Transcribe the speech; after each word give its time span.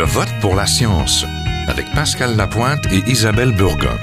Je 0.00 0.04
vote 0.06 0.32
pour 0.40 0.54
la 0.54 0.64
science 0.64 1.26
avec 1.68 1.84
Pascal 1.94 2.34
Lapointe 2.34 2.86
et 2.90 3.02
Isabelle 3.06 3.54
Burgon. 3.54 3.98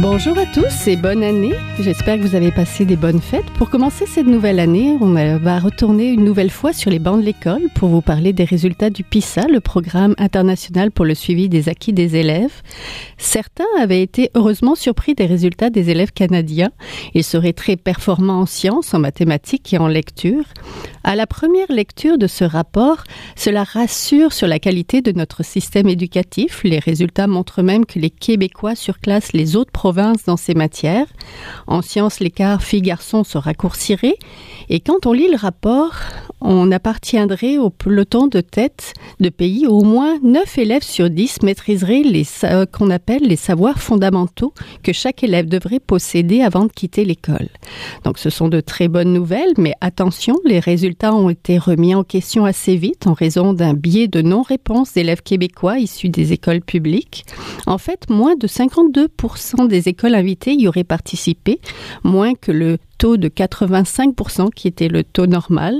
Bonjour 0.00 0.38
à 0.38 0.46
tous 0.46 0.88
et 0.88 0.96
bonne 0.96 1.22
année. 1.22 1.52
J'espère 1.78 2.16
que 2.16 2.22
vous 2.22 2.34
avez 2.34 2.50
passé 2.50 2.86
des 2.86 2.96
bonnes 2.96 3.20
fêtes. 3.20 3.44
Pour 3.58 3.68
commencer 3.68 4.06
cette 4.06 4.26
nouvelle 4.26 4.58
année, 4.58 4.96
on 4.98 5.12
va 5.12 5.58
retourner 5.58 6.08
une 6.08 6.24
nouvelle 6.24 6.48
fois 6.48 6.72
sur 6.72 6.90
les 6.90 6.98
bancs 6.98 7.20
de 7.20 7.26
l'école 7.26 7.68
pour 7.74 7.90
vous 7.90 8.00
parler 8.00 8.32
des 8.32 8.44
résultats 8.44 8.88
du 8.88 9.04
PISA, 9.04 9.46
le 9.46 9.60
programme 9.60 10.14
international 10.16 10.90
pour 10.90 11.04
le 11.04 11.14
suivi 11.14 11.50
des 11.50 11.68
acquis 11.68 11.92
des 11.92 12.16
élèves. 12.16 12.62
Certains 13.18 13.66
avaient 13.78 14.00
été 14.00 14.30
heureusement 14.34 14.74
surpris 14.74 15.14
des 15.14 15.26
résultats 15.26 15.68
des 15.68 15.90
élèves 15.90 16.12
canadiens. 16.12 16.70
Ils 17.12 17.22
seraient 17.22 17.52
très 17.52 17.76
performants 17.76 18.40
en 18.40 18.46
sciences, 18.46 18.94
en 18.94 19.00
mathématiques 19.00 19.74
et 19.74 19.78
en 19.78 19.86
lecture. 19.86 20.44
À 21.02 21.16
la 21.16 21.26
première 21.26 21.70
lecture 21.72 22.18
de 22.18 22.26
ce 22.26 22.44
rapport, 22.44 23.04
cela 23.34 23.64
rassure 23.64 24.34
sur 24.34 24.46
la 24.46 24.58
qualité 24.58 25.00
de 25.00 25.12
notre 25.12 25.42
système 25.42 25.88
éducatif. 25.88 26.62
Les 26.62 26.78
résultats 26.78 27.26
montrent 27.26 27.62
même 27.62 27.86
que 27.86 27.98
les 27.98 28.10
Québécois 28.10 28.74
surclassent 28.74 29.32
les 29.32 29.56
autres 29.56 29.72
provinces 29.72 30.24
dans 30.26 30.36
ces 30.36 30.52
matières. 30.52 31.06
En 31.66 31.80
sciences, 31.80 32.20
l'écart 32.20 32.62
filles-garçons 32.62 33.24
se 33.24 33.38
raccourcirait. 33.38 34.18
Et 34.68 34.80
quand 34.80 35.06
on 35.06 35.12
lit 35.12 35.30
le 35.30 35.38
rapport, 35.38 35.94
on 36.42 36.70
appartiendrait 36.70 37.58
au 37.58 37.70
peloton 37.70 38.26
de 38.26 38.40
tête 38.40 38.94
de 39.20 39.28
pays 39.28 39.66
où 39.66 39.80
au 39.80 39.84
moins 39.84 40.18
9 40.22 40.58
élèves 40.58 40.82
sur 40.82 41.10
10 41.10 41.42
maîtriseraient 41.42 42.02
les 42.02 42.26
qu'on 42.72 42.90
appelle 42.90 43.22
les 43.22 43.36
savoirs 43.36 43.78
fondamentaux 43.78 44.52
que 44.82 44.92
chaque 44.92 45.22
élève 45.22 45.48
devrait 45.48 45.80
posséder 45.80 46.42
avant 46.42 46.64
de 46.64 46.72
quitter 46.72 47.04
l'école. 47.04 47.48
Donc 48.04 48.18
ce 48.18 48.30
sont 48.30 48.48
de 48.48 48.60
très 48.60 48.88
bonnes 48.88 49.12
nouvelles, 49.12 49.52
mais 49.56 49.74
attention, 49.80 50.36
les 50.44 50.60
résultats 50.60 50.89
résultats 50.90 51.14
ont 51.14 51.30
été 51.30 51.56
remis 51.56 51.94
en 51.94 52.02
question 52.02 52.44
assez 52.44 52.74
vite 52.74 53.06
en 53.06 53.12
raison 53.12 53.52
d'un 53.52 53.74
biais 53.74 54.08
de 54.08 54.22
non-réponse 54.22 54.92
d'élèves 54.94 55.22
québécois 55.22 55.78
issus 55.78 56.08
des 56.08 56.32
écoles 56.32 56.62
publiques. 56.62 57.24
En 57.68 57.78
fait, 57.78 58.10
moins 58.10 58.34
de 58.34 58.48
52% 58.48 59.68
des 59.68 59.88
écoles 59.88 60.16
invitées 60.16 60.54
y 60.54 60.66
auraient 60.66 60.82
participé, 60.82 61.60
moins 62.02 62.34
que 62.34 62.50
le 62.50 62.78
taux 62.98 63.18
de 63.18 63.28
85% 63.28 64.50
qui 64.52 64.66
était 64.66 64.88
le 64.88 65.04
taux 65.04 65.28
normal. 65.28 65.76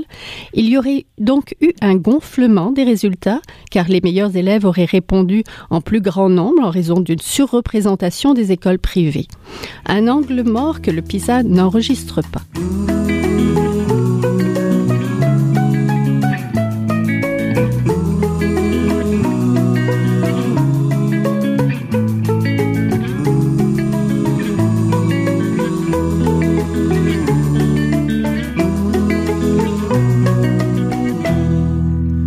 Il 0.53 0.69
y 0.69 0.77
aurait 0.77 1.05
donc 1.17 1.55
eu 1.59 1.73
un 1.81 1.95
gonflement 1.95 2.71
des 2.71 2.85
résultats 2.85 3.41
car 3.69 3.89
les 3.89 3.99
meilleurs 4.01 4.37
élèves 4.37 4.63
auraient 4.63 4.85
répondu 4.85 5.43
en 5.69 5.81
plus 5.81 5.99
grand 5.99 6.29
nombre 6.29 6.63
en 6.63 6.69
raison 6.69 7.01
d'une 7.01 7.19
surreprésentation 7.19 8.33
des 8.33 8.53
écoles 8.53 8.79
privées. 8.79 9.27
Un 9.85 10.07
angle 10.07 10.43
mort 10.43 10.81
que 10.81 10.89
le 10.89 11.01
PISA 11.01 11.43
n'enregistre 11.43 12.21
pas. 12.21 13.20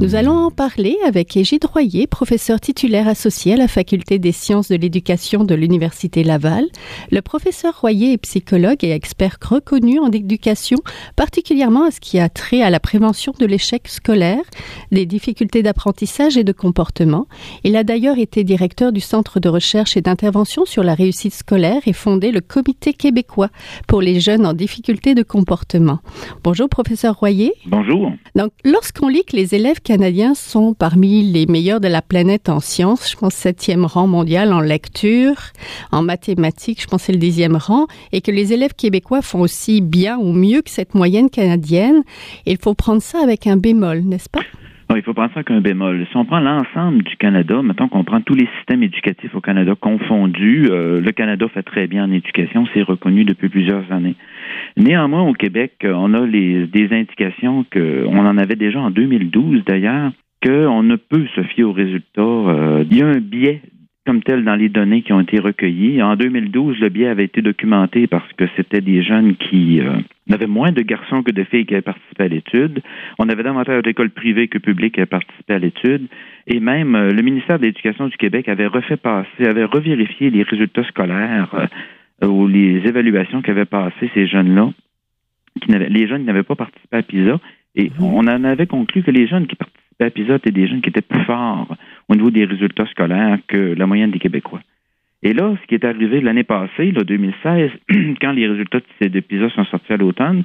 Nous 0.05 0.17
allons 0.17 0.37
en 0.37 0.51
parler 0.51 0.99
avec 1.07 1.35
Égide 1.35 1.65
Royer, 1.65 2.07
professeur 2.07 2.61
titulaire 2.61 3.09
associé 3.09 3.55
à 3.55 3.57
la 3.57 3.69
Faculté 3.69 4.19
des 4.19 4.33
sciences 4.33 4.69
de 4.69 4.77
l'éducation 4.77 5.45
de 5.45 5.55
l'Université 5.55 6.23
Laval. 6.23 6.67
Le 7.11 7.23
professeur 7.23 7.81
Royer 7.81 8.13
est 8.13 8.19
psychologue 8.19 8.85
et 8.85 8.91
expert 8.91 9.39
reconnu 9.43 9.99
en 9.99 10.11
éducation, 10.11 10.77
particulièrement 11.17 11.85
à 11.85 11.91
ce 11.91 12.01
qui 12.01 12.19
a 12.19 12.29
trait 12.29 12.61
à 12.61 12.69
la 12.69 12.81
prévention 12.81 13.33
de 13.41 13.47
l'échec 13.47 13.89
scolaire, 13.89 14.43
des 14.93 15.07
difficultés 15.07 15.63
d'apprentissage 15.63 16.37
et 16.37 16.45
de 16.45 16.53
comportement. 16.53 17.27
Il 17.63 17.75
a 17.75 17.83
d'ailleurs 17.83 18.19
été 18.19 18.45
directeur 18.45 18.93
du 18.93 19.01
Centre 19.01 19.41
de 19.41 19.49
recherche 19.49 19.97
et 19.97 20.03
d'intervention 20.03 20.67
sur 20.67 20.83
la 20.83 20.93
réussite 20.93 21.33
scolaire 21.33 21.81
et 21.87 21.95
fondé 21.95 22.31
le 22.31 22.43
Comité 22.43 22.93
québécois 22.93 23.49
pour 23.89 24.03
les 24.03 24.21
jeunes 24.21 24.45
en 24.45 24.53
difficulté 24.53 25.15
de 25.15 25.23
comportement. 25.23 26.01
Bonjour, 26.43 26.69
professeur 26.69 27.17
Royer. 27.17 27.55
Bonjour. 27.65 28.13
Donc, 28.35 28.53
lorsqu'on 28.67 29.09
lit 29.09 29.25
que 29.25 29.35
les 29.35 29.55
élèves 29.55 29.81
canadiens 29.81 29.95
Canadiens 30.05 30.35
sont 30.35 30.75
parmi 30.75 31.23
les 31.23 31.47
meilleurs 31.47 31.81
de 31.81 31.89
la 31.89 32.03
planète 32.03 32.51
en 32.51 32.61
sciences. 32.61 33.11
Je 33.11 33.17
pense 33.17 33.33
septième 33.33 33.87
rang 33.87 34.07
mondial 34.07 34.53
en 34.53 34.61
lecture, 34.61 35.37
en 35.93 36.03
mathématiques, 36.03 36.83
je 36.83 36.87
pense 36.87 37.05
c'est 37.05 37.13
le 37.13 37.19
dixième 37.19 37.57
rang, 37.57 37.87
et 38.13 38.21
que 38.21 38.31
les 38.31 38.53
élèves 38.53 38.75
québécois 38.75 39.23
font 39.23 39.41
aussi 39.41 39.81
bien 39.81 40.19
ou 40.19 40.35
mieux 40.35 40.61
que 40.61 40.69
cette 40.69 40.95
moyenne 40.95 41.31
canadienne. 41.31 42.03
Il 42.45 42.59
faut 42.59 42.75
prendre 42.75 43.01
ça 43.01 43.23
avec 43.23 43.47
un 43.47 43.57
bémol, 43.57 44.03
n'est-ce 44.03 44.29
pas? 44.29 44.43
Il 44.97 45.03
faut 45.03 45.15
prendre 45.15 45.31
ça 45.31 45.41
avec 45.41 45.51
un 45.51 45.61
bémol. 45.61 46.07
Si 46.11 46.17
on 46.17 46.25
prend 46.25 46.41
l'ensemble 46.41 47.03
du 47.03 47.17
Canada, 47.17 47.63
mettons 47.63 47.89
qu'on 47.89 48.05
prend 48.05 48.21
tous 48.21 48.35
les 48.35 48.49
systèmes 48.59 48.83
éducatifs 48.83 49.35
au 49.35 49.41
Canada 49.41 49.75
confondus, 49.79 50.69
euh, 50.71 51.01
le 51.01 51.13
Canada 51.13 51.47
fait 51.49 51.63
très 51.63 51.87
bien 51.87 52.05
en 52.05 52.11
éducation, 52.11 52.67
c'est 52.75 52.83
reconnu 52.83 53.25
depuis 53.25 53.49
plusieurs 53.49 53.91
années. 53.93 54.17
Néanmoins, 54.77 55.23
au 55.23 55.33
Québec, 55.33 55.73
on 55.85 56.15
a 56.15 56.27
des 56.27 56.89
indications 56.91 57.65
qu'on 57.73 58.27
en 58.27 58.39
avait 58.39 58.57
déjà 58.57 58.81
en 58.81 58.91
2012 58.91 59.65
d'ailleurs, 59.65 60.13
qu'on 60.45 60.83
ne 60.83 60.97
peut 60.97 61.27
se 61.35 61.43
fier 61.43 61.65
aux 61.65 61.73
résultats. 61.73 62.21
Euh, 62.21 62.85
il 62.91 62.97
y 62.97 63.03
a 63.03 63.07
un 63.07 63.21
biais 63.21 63.63
comme 64.07 64.23
tel 64.23 64.45
dans 64.45 64.55
les 64.55 64.69
données 64.69 65.03
qui 65.03 65.13
ont 65.13 65.21
été 65.21 65.39
recueillies. 65.39 66.03
En 66.03 66.17
2012, 66.17 66.79
le 66.79 66.89
biais 66.91 67.09
avait 67.09 67.25
été 67.25 67.41
documenté 67.41 68.07
parce 68.07 68.31
que 68.35 68.45
c'était 68.57 68.83
des 68.83 69.03
jeunes 69.03 69.37
qui 69.37 69.81
euh, 69.81 69.97
avaient 70.31 70.47
moins 70.47 70.73
de 70.73 70.83
garçons 70.83 71.23
que 71.23 71.31
de 71.31 71.43
filles 71.45 71.65
qui 71.65 71.75
avaient 71.75 71.83
participé 71.83 72.25
à 72.25 72.29
l'étude. 72.29 72.83
On 73.19 73.29
avait 73.31 73.43
davantage 73.43 73.83
d'écoles 73.83 74.11
privées 74.11 74.49
que 74.49 74.59
publiques 74.59 74.95
qui 74.95 75.01
avaient 75.01 75.07
participé 75.07 75.55
à 75.55 75.59
l'étude. 75.59 76.07
Et 76.47 76.61
même 76.61 76.95
euh, 76.95 77.11
le 77.13 77.23
ministère 77.23 77.59
de 77.59 77.65
l'Éducation 77.65 78.09
du 78.09 78.17
Québec 78.19 78.49
avait 78.49 78.67
refait 78.67 78.99
passer, 78.99 79.47
avait 79.47 79.65
revérifié 79.65 80.29
les 80.29 80.43
résultats 80.43 80.85
scolaires 80.85 81.69
euh, 82.23 82.27
ou 82.27 82.47
les 82.47 82.87
évaluations 82.87 83.41
qu'avaient 83.41 83.65
passées 83.65 84.11
ces 84.13 84.27
jeunes-là. 84.27 84.71
Qui 85.63 85.71
les 85.71 86.09
jeunes 86.09 86.23
qui 86.23 86.27
n'avaient 86.27 86.43
pas 86.43 86.57
participé 86.57 86.97
à 86.97 87.03
PISA. 87.03 87.39
Et 87.77 87.91
on 88.01 88.19
en 88.19 88.45
avait 88.45 88.67
conclu 88.67 89.03
que 89.03 89.11
les 89.11 89.27
jeunes 89.27 89.47
qui 89.47 89.57
participaient 89.57 89.84
l'épisode 90.01 90.37
étaient 90.37 90.51
des 90.51 90.69
jeunes 90.69 90.81
qui 90.81 90.91
étaient 90.91 91.03
plus 91.03 91.25
forts 91.25 91.77
au 92.09 92.15
niveau 92.15 92.31
des 92.31 92.45
résultats 92.45 92.87
scolaires 92.87 93.39
que 93.47 93.75
la 93.75 93.87
moyenne 93.87 94.11
des 94.11 94.19
Québécois. 94.19 94.61
Et 95.23 95.33
là, 95.33 95.55
ce 95.61 95.67
qui 95.67 95.75
est 95.75 95.85
arrivé 95.85 96.21
l'année 96.21 96.45
passée, 96.45 96.93
là, 96.93 97.03
2016, 97.03 97.71
quand 98.21 98.33
les 98.33 98.47
résultats 98.47 98.81
de 99.01 99.21
PISA 99.21 99.49
sont 99.51 99.65
sortis 99.65 99.95
à 99.95 99.97
l'automne, 99.97 100.45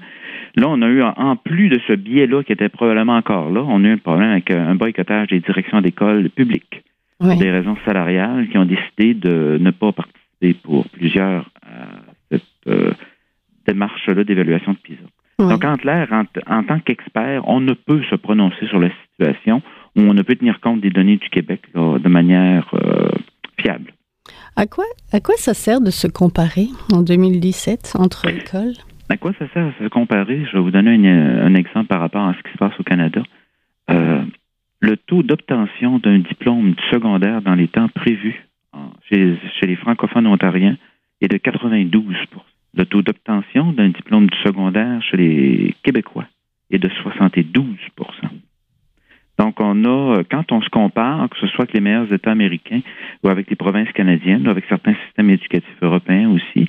là, 0.55 0.67
on 0.69 0.81
a 0.81 0.87
eu, 0.87 1.01
en 1.03 1.35
plus 1.35 1.67
de 1.67 1.79
ce 1.85 1.93
biais-là 1.93 2.43
qui 2.43 2.53
était 2.53 2.69
probablement 2.69 3.17
encore 3.17 3.51
là, 3.51 3.61
on 3.67 3.83
a 3.83 3.87
eu 3.87 3.91
un 3.91 3.97
problème 3.97 4.31
avec 4.31 4.51
un 4.51 4.75
boycottage 4.75 5.27
des 5.27 5.41
directions 5.41 5.81
d'école 5.81 6.29
publiques 6.29 6.83
pour 7.19 7.35
des 7.35 7.51
raisons 7.51 7.75
salariales 7.85 8.47
qui 8.47 8.57
ont 8.57 8.65
décidé 8.65 9.13
de 9.13 9.57
ne 9.59 9.71
pas 9.71 9.91
participer 9.91 10.53
pour 10.63 10.87
plusieurs 10.87 11.49
à 11.61 11.99
cette 12.31 12.43
euh, 12.67 12.93
démarche-là 13.67 14.23
d'évaluation 14.23 14.71
de 14.71 14.77
PISA. 14.77 15.03
Donc, 15.39 15.63
en 15.63 15.77
clair, 15.77 16.09
en, 16.11 16.63
tant 16.63 16.79
qu'expert, 16.79 17.47
on 17.47 17.61
ne 17.61 17.73
peut 17.73 18.01
se 18.09 18.15
prononcer 18.15 18.67
sur 18.67 18.79
la 18.79 18.89
situation 18.89 19.61
ou 19.95 20.01
on 20.01 20.13
ne 20.13 20.21
peut 20.21 20.35
tenir 20.35 20.59
compte 20.59 20.81
des 20.81 20.89
données 20.89 21.15
du 21.15 21.29
Québec 21.29 21.61
de 21.73 22.09
manière 22.09 22.69
euh, 22.73 23.09
fiable. 23.57 23.93
À 24.57 24.67
quoi, 24.67 24.83
à 25.13 25.21
quoi 25.21 25.35
ça 25.37 25.53
sert 25.53 25.79
de 25.79 25.91
se 25.91 26.07
comparer 26.07 26.67
en 26.91 27.01
2017 27.01 27.93
entre 27.97 28.27
écoles? 28.27 28.73
À 29.07 29.15
quoi 29.15 29.31
ça 29.39 29.45
sert 29.53 29.67
de 29.67 29.85
se 29.85 29.89
comparer? 29.89 30.45
Je 30.45 30.57
vais 30.57 30.61
vous 30.61 30.71
donner 30.71 31.09
un, 31.09 31.55
exemple 31.55 31.87
par 31.87 32.01
rapport 32.01 32.27
à 32.27 32.33
ce 32.33 32.43
qui 32.43 32.51
se 32.51 32.57
passe 32.57 32.77
au 32.77 32.83
Canada. 32.83 33.23
Euh, 33.89 34.21
le 34.81 34.97
taux 34.97 35.23
d'obtention 35.23 35.99
d'un 35.99 36.19
diplôme 36.19 36.75
secondaire 36.91 37.41
dans 37.41 37.55
les 37.55 37.69
temps 37.69 37.87
prévus 37.87 38.45
chez, 39.09 39.37
chez 39.59 39.67
les 39.67 39.77
francophones 39.77 40.27
ontariens 40.27 40.77
est 41.21 41.27
de 41.27 41.37
92 41.37 42.15
le 42.75 42.85
taux 42.85 43.01
d'obtention 43.01 43.73
d'un 43.73 43.89
diplôme 43.89 44.27
du 44.27 44.37
secondaire 44.39 45.01
chez 45.03 45.17
les 45.17 45.75
Québécois 45.83 46.25
est 46.71 46.79
de 46.79 46.89
72% 46.89 47.85
donc, 49.39 49.61
on 49.61 49.85
a, 49.85 50.21
quand 50.29 50.51
on 50.51 50.61
se 50.61 50.67
compare, 50.67 51.29
que 51.29 51.37
ce 51.37 51.47
soit 51.47 51.63
avec 51.63 51.73
les 51.73 51.79
meilleurs 51.79 52.11
États 52.11 52.31
américains 52.31 52.81
ou 53.23 53.29
avec 53.29 53.49
les 53.49 53.55
provinces 53.55 53.89
canadiennes, 53.93 54.45
ou 54.45 54.51
avec 54.51 54.65
certains 54.67 54.95
systèmes 55.05 55.29
éducatifs 55.29 55.81
européens 55.81 56.29
aussi, 56.29 56.67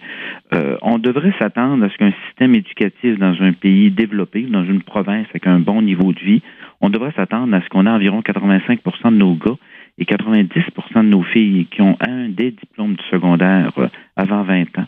euh, 0.55 0.77
on 0.81 0.99
devrait 0.99 1.35
s'attendre 1.41 1.85
à 1.85 1.91
ce 1.91 1.97
qu'un 1.97 2.13
système 2.29 2.55
éducatif 2.55 3.19
dans 3.19 3.35
un 3.43 3.53
pays 3.55 3.91
développé, 3.91 4.43
dans 4.43 4.65
une 4.65 4.83
province 4.83 5.27
avec 5.31 5.49
un 5.49 5.59
bon 5.59 5.83
niveau 5.83 6.13
de 6.13 6.21
vie, 6.21 6.43
on 6.81 6.91
devrait 6.91 7.13
s'attendre 7.17 7.53
à 7.57 7.61
ce 7.61 7.69
qu'on 7.71 7.87
ait 7.87 7.91
environ 7.91 8.21
85% 8.21 8.79
de 9.11 9.17
nos 9.17 9.35
gars 9.35 9.57
et 9.99 10.05
90% 10.05 10.47
de 10.95 11.09
nos 11.09 11.25
filles 11.25 11.67
qui 11.73 11.83
ont 11.83 11.97
un 11.99 12.29
des 12.29 12.53
diplômes 12.53 12.95
du 12.95 13.05
secondaire 13.11 13.73
euh, 13.79 13.89
avant 14.15 14.45
20 14.45 14.79
ans. 14.79 14.87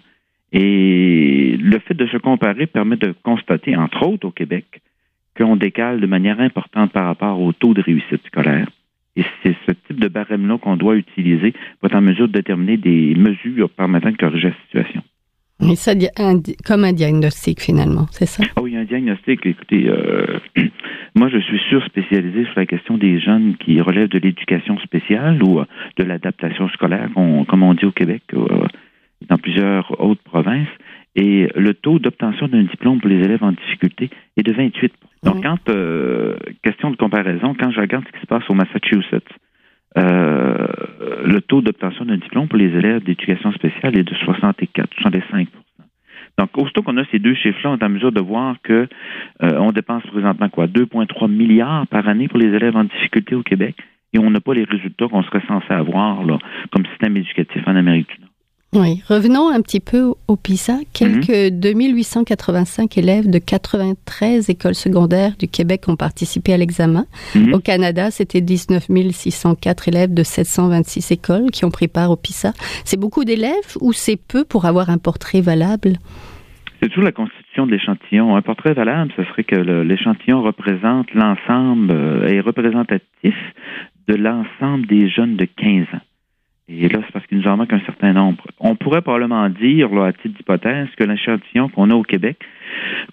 Et 0.53 1.57
le 1.59 1.79
fait 1.79 1.95
de 1.95 2.07
se 2.07 2.19
comparer 2.19 2.67
permet 2.67 2.97
de 2.97 3.15
constater, 3.23 3.77
entre 3.77 4.07
autres 4.07 4.29
au 4.29 4.31
Québec, 4.31 4.83
qu'on 5.37 5.57
décale 5.57 6.01
de 6.01 6.07
manière 6.07 6.41
importante 6.41 6.93
par 6.93 7.07
rapport 7.07 7.41
au 7.41 7.53
taux 7.53 7.75
de 7.75 7.81
réussite 7.81 8.25
scolaire. 8.27 8.69
Et 9.17 9.25
c'est 9.43 9.57
ce 9.67 9.73
type 9.73 10.01
de 10.01 10.09
barème-là 10.09 10.59
qu'on 10.59 10.77
doit 10.77 10.97
utiliser 10.97 11.53
pour 11.81 11.89
être 11.89 11.97
en 11.97 12.03
mesure 12.03 12.29
de 12.29 12.33
déterminer 12.33 12.77
des 12.77 13.15
mesures 13.15 13.71
permettant 13.71 14.11
de 14.11 14.17
corriger 14.17 14.49
la 14.49 14.55
situation. 14.65 15.03
Mais 15.61 15.77
ça, 15.77 15.93
comme 16.67 16.85
un 16.85 16.93
diagnostic 16.93 17.61
finalement, 17.61 18.07
c'est 18.11 18.27
ça? 18.27 18.43
Ah 18.57 18.63
oui, 18.63 18.77
un 18.77 18.85
diagnostic. 18.85 19.47
Écoutez, 19.47 19.89
euh, 19.89 20.39
Moi, 21.15 21.29
je 21.29 21.39
suis 21.39 21.61
sûr 21.69 21.85
spécialisé 21.85 22.45
sur 22.47 22.55
la 22.57 22.65
question 22.65 22.97
des 22.97 23.21
jeunes 23.21 23.57
qui 23.59 23.81
relèvent 23.83 24.09
de 24.09 24.19
l'éducation 24.19 24.79
spéciale 24.79 25.43
ou 25.43 25.61
de 25.99 26.05
l'adaptation 26.05 26.69
scolaire, 26.71 27.11
comme 27.15 27.63
on 27.63 27.75
dit 27.75 27.85
au 27.85 27.93
Québec, 27.93 28.23
dans 29.29 29.37
plusieurs 29.37 30.01
autres 30.01 30.23
provinces. 30.23 30.69
Et 31.15 31.49
le 31.55 31.75
taux 31.75 31.99
d'obtention 31.99 32.49
d'un 32.49 32.63
diplôme 32.63 33.01
pour 33.01 33.11
les 33.11 33.23
élèves 33.23 33.45
en 33.45 33.53
difficulté 33.53 34.09
est 34.37 34.43
de 34.43 34.53
28% 34.53 34.91
Donc, 35.25 35.43
quand, 35.43 35.69
euh, 35.69 36.37
question 36.63 36.91
de 36.91 36.97
comparaison, 36.97 37.55
quand 37.59 37.71
je 37.71 37.81
regarde 37.81 38.05
ce 38.07 38.13
qui 38.13 38.21
se 38.21 38.27
passe 38.27 38.49
au 38.49 38.55
Massachusetts, 38.55 39.29
euh, 39.99 40.67
le 41.27 41.41
taux 41.43 41.61
d'obtention 41.61 42.07
d'un 42.07 42.17
diplôme 42.17 42.49
pour 42.49 42.57
les 42.57 42.75
élèves 42.75 43.03
d'éducation 43.05 43.53
spéciale 43.53 43.99
est 43.99 44.05
de 44.05 44.15
64, 44.15 44.89
65% 45.03 45.49
donc, 46.39 46.57
aussitôt 46.57 46.83
qu'on 46.83 46.97
a 46.97 47.05
ces 47.11 47.19
deux 47.19 47.35
chiffres-là, 47.35 47.71
on 47.71 47.79
est 47.79 47.85
en 47.85 47.89
mesure 47.91 48.13
de 48.13 48.21
voir 48.21 48.57
que 48.63 48.89
euh, 49.43 49.59
on 49.59 49.73
dépense 49.73 50.03
présentement 50.05 50.49
quoi? 50.49 50.67
2,3 50.67 51.31
milliards 51.31 51.87
par 51.89 52.09
année 52.09 52.29
pour 52.29 52.39
les 52.39 52.49
élèves 52.49 52.77
en 52.77 52.85
difficulté 52.85 53.35
au 53.35 53.43
Québec 53.43 53.77
et 54.13 54.19
on 54.19 54.31
n'a 54.31 54.41
pas 54.41 54.55
les 54.55 54.65
résultats 54.65 55.09
qu'on 55.09 55.23
serait 55.23 55.43
censé 55.47 55.73
avoir 55.73 56.25
là, 56.25 56.39
comme 56.71 56.87
système 56.87 57.17
éducatif 57.17 57.63
en 57.67 57.77
Amérique 57.77 58.09
du 58.15 58.21
Nord. 58.21 58.32
Oui, 58.75 59.03
revenons 59.07 59.51
un 59.51 59.61
petit 59.61 59.81
peu 59.81 60.15
au 60.29 60.37
PISA. 60.37 60.79
Quelques 60.95 61.51
2885 61.53 62.97
mhm. 62.97 63.03
élèves 63.03 63.29
de 63.29 63.39
93 63.39 64.49
écoles 64.49 64.75
secondaires 64.75 65.33
du 65.39 65.47
Québec 65.47 65.83
ont 65.89 65.97
participé 65.97 66.55
à 66.55 66.57
l'examen. 66.57 67.05
Mhm. 67.35 67.53
Au 67.53 67.59
Canada, 67.59 68.11
c'était 68.11 68.41
19 68.41 68.87
604 69.11 69.89
élèves 69.89 70.15
de 70.15 70.23
726 70.23 71.13
écoles 71.13 71.51
qui 71.51 71.67
ont 71.67 71.71
pris 71.71 71.87
part 71.87 72.11
au 72.11 72.17
PISA. 72.17 72.53
C'est 72.87 72.99
beaucoup 72.99 73.27
d'élèves 73.27 73.77
ou 73.83 73.93
c'est 73.93 74.17
peu 74.17 74.43
pour 74.43 74.65
avoir 74.65 74.89
un 74.89 74.97
portrait 74.97 75.43
valable? 75.43 75.99
C'est 76.81 76.89
toujours 76.89 77.05
la 77.05 77.13
constitution 77.13 77.67
de 77.67 77.73
l'échantillon. 77.73 78.37
Un 78.37 78.43
portrait 78.43 78.73
valable, 78.73 79.13
ce 79.19 79.25
serait 79.25 79.45
que 79.45 79.57
l'échantillon 79.57 80.43
représente 80.43 81.13
l'ensemble, 81.13 81.93
euh, 81.93 82.27
est 82.27 82.41
représentatif 82.41 83.35
de 84.09 84.15
l'ensemble 84.15 84.87
des 84.87 85.11
jeunes 85.11 85.37
de 85.37 85.45
15 85.45 85.85
ans. 85.93 86.01
Et 86.69 86.89
là, 86.89 87.01
c'est 87.05 87.13
parce 87.13 87.27
qu'il 87.27 87.39
nous 87.39 87.49
en 87.49 87.57
manque 87.57 87.73
un 87.73 87.81
certain 87.81 88.13
nombre. 88.13 88.43
On 88.61 88.77
pourrait 88.77 89.03
probablement 89.03 89.49
dire, 89.49 89.89
là, 89.91 90.07
à 90.07 90.13
titre 90.13 90.37
d'hypothèse, 90.37 90.89
que 90.97 91.05
l'échantillon 91.05 91.69
qu'on 91.69 91.91
a 91.91 91.95
au 91.95 92.03
Québec, 92.03 92.39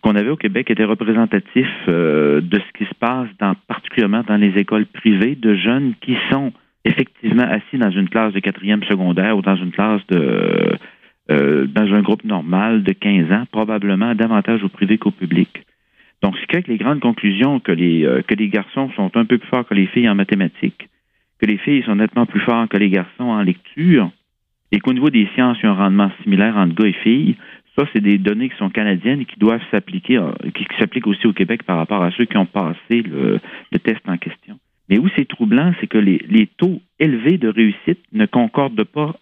qu'on 0.01 0.15
avait 0.15 0.29
au 0.29 0.37
Québec, 0.37 0.69
était 0.69 0.85
représentatif 0.85 1.67
euh, 1.87 2.41
de 2.41 2.59
ce 2.59 2.77
qui 2.77 2.85
se 2.85 2.95
passe 2.95 3.27
particulièrement 3.67 4.23
dans 4.27 4.37
les 4.37 4.57
écoles 4.57 4.85
privées 4.85 5.35
de 5.35 5.55
jeunes 5.55 5.93
qui 6.01 6.15
sont 6.31 6.53
effectivement 6.85 7.43
assis 7.43 7.77
dans 7.77 7.91
une 7.91 8.07
classe 8.07 8.33
de 8.33 8.39
quatrième 8.39 8.83
secondaire 8.83 9.35
ou 9.35 9.41
dans 9.41 9.55
une 9.55 9.71
classe 9.71 10.01
de 10.07 10.77
euh, 11.31 11.67
dans 11.67 11.93
un 11.93 12.01
groupe 12.01 12.23
normal 12.23 12.81
de 12.81 12.91
15 12.91 13.31
ans, 13.31 13.43
probablement 13.51 14.15
davantage 14.15 14.63
au 14.63 14.69
privé 14.69 14.97
qu'au 14.97 15.11
public. 15.11 15.63
Donc, 16.23 16.35
ce 16.37 16.45
qui 16.47 16.71
les 16.71 16.77
grandes 16.77 17.01
conclusions 17.01 17.59
que 17.59 17.71
les, 17.71 18.03
euh, 18.03 18.21
que 18.23 18.33
les 18.33 18.49
garçons 18.49 18.89
sont 18.95 19.15
un 19.15 19.25
peu 19.25 19.37
plus 19.37 19.47
forts 19.47 19.67
que 19.67 19.75
les 19.75 19.85
filles 19.85 20.09
en 20.09 20.15
mathématiques, 20.15 20.89
que 21.39 21.45
les 21.45 21.57
filles 21.57 21.83
sont 21.83 21.95
nettement 21.95 22.25
plus 22.25 22.41
fortes 22.41 22.69
que 22.69 22.77
les 22.77 22.89
garçons 22.89 23.23
en 23.23 23.41
lecture 23.41 24.11
et 24.71 24.79
qu'au 24.79 24.93
niveau 24.93 25.09
des 25.09 25.27
sciences, 25.33 25.57
il 25.61 25.65
y 25.65 25.67
a 25.67 25.71
un 25.71 25.75
rendement 25.75 26.11
similaire 26.23 26.55
entre 26.57 26.75
gars 26.75 26.87
et 26.87 26.93
filles. 26.93 27.35
Ça, 27.77 27.85
c'est 27.93 28.01
des 28.01 28.17
données 28.17 28.49
qui 28.49 28.57
sont 28.57 28.69
canadiennes 28.69 29.21
et 29.21 29.25
qui 29.25 29.39
doivent 29.39 29.61
s'appliquer, 29.71 30.17
euh, 30.17 30.31
qui, 30.53 30.65
s'appliquent 30.77 31.07
aussi 31.07 31.25
au 31.27 31.33
Québec 31.33 31.63
par 31.63 31.77
rapport 31.77 32.03
à 32.03 32.11
ceux 32.11 32.25
qui 32.25 32.37
ont 32.37 32.45
passé 32.45 33.01
le, 33.03 33.39
test 33.83 34.01
en 34.07 34.17
question. 34.17 34.59
Mais 34.89 34.99
où 34.99 35.07
c'est 35.15 35.27
troublant, 35.27 35.73
c'est 35.79 35.87
que 35.87 35.97
les, 35.97 36.21
les, 36.29 36.47
taux 36.47 36.81
élevés 36.99 37.37
de 37.37 37.47
réussite 37.47 37.99
ne 38.11 38.25
concordent 38.25 38.83
pas 38.83 39.15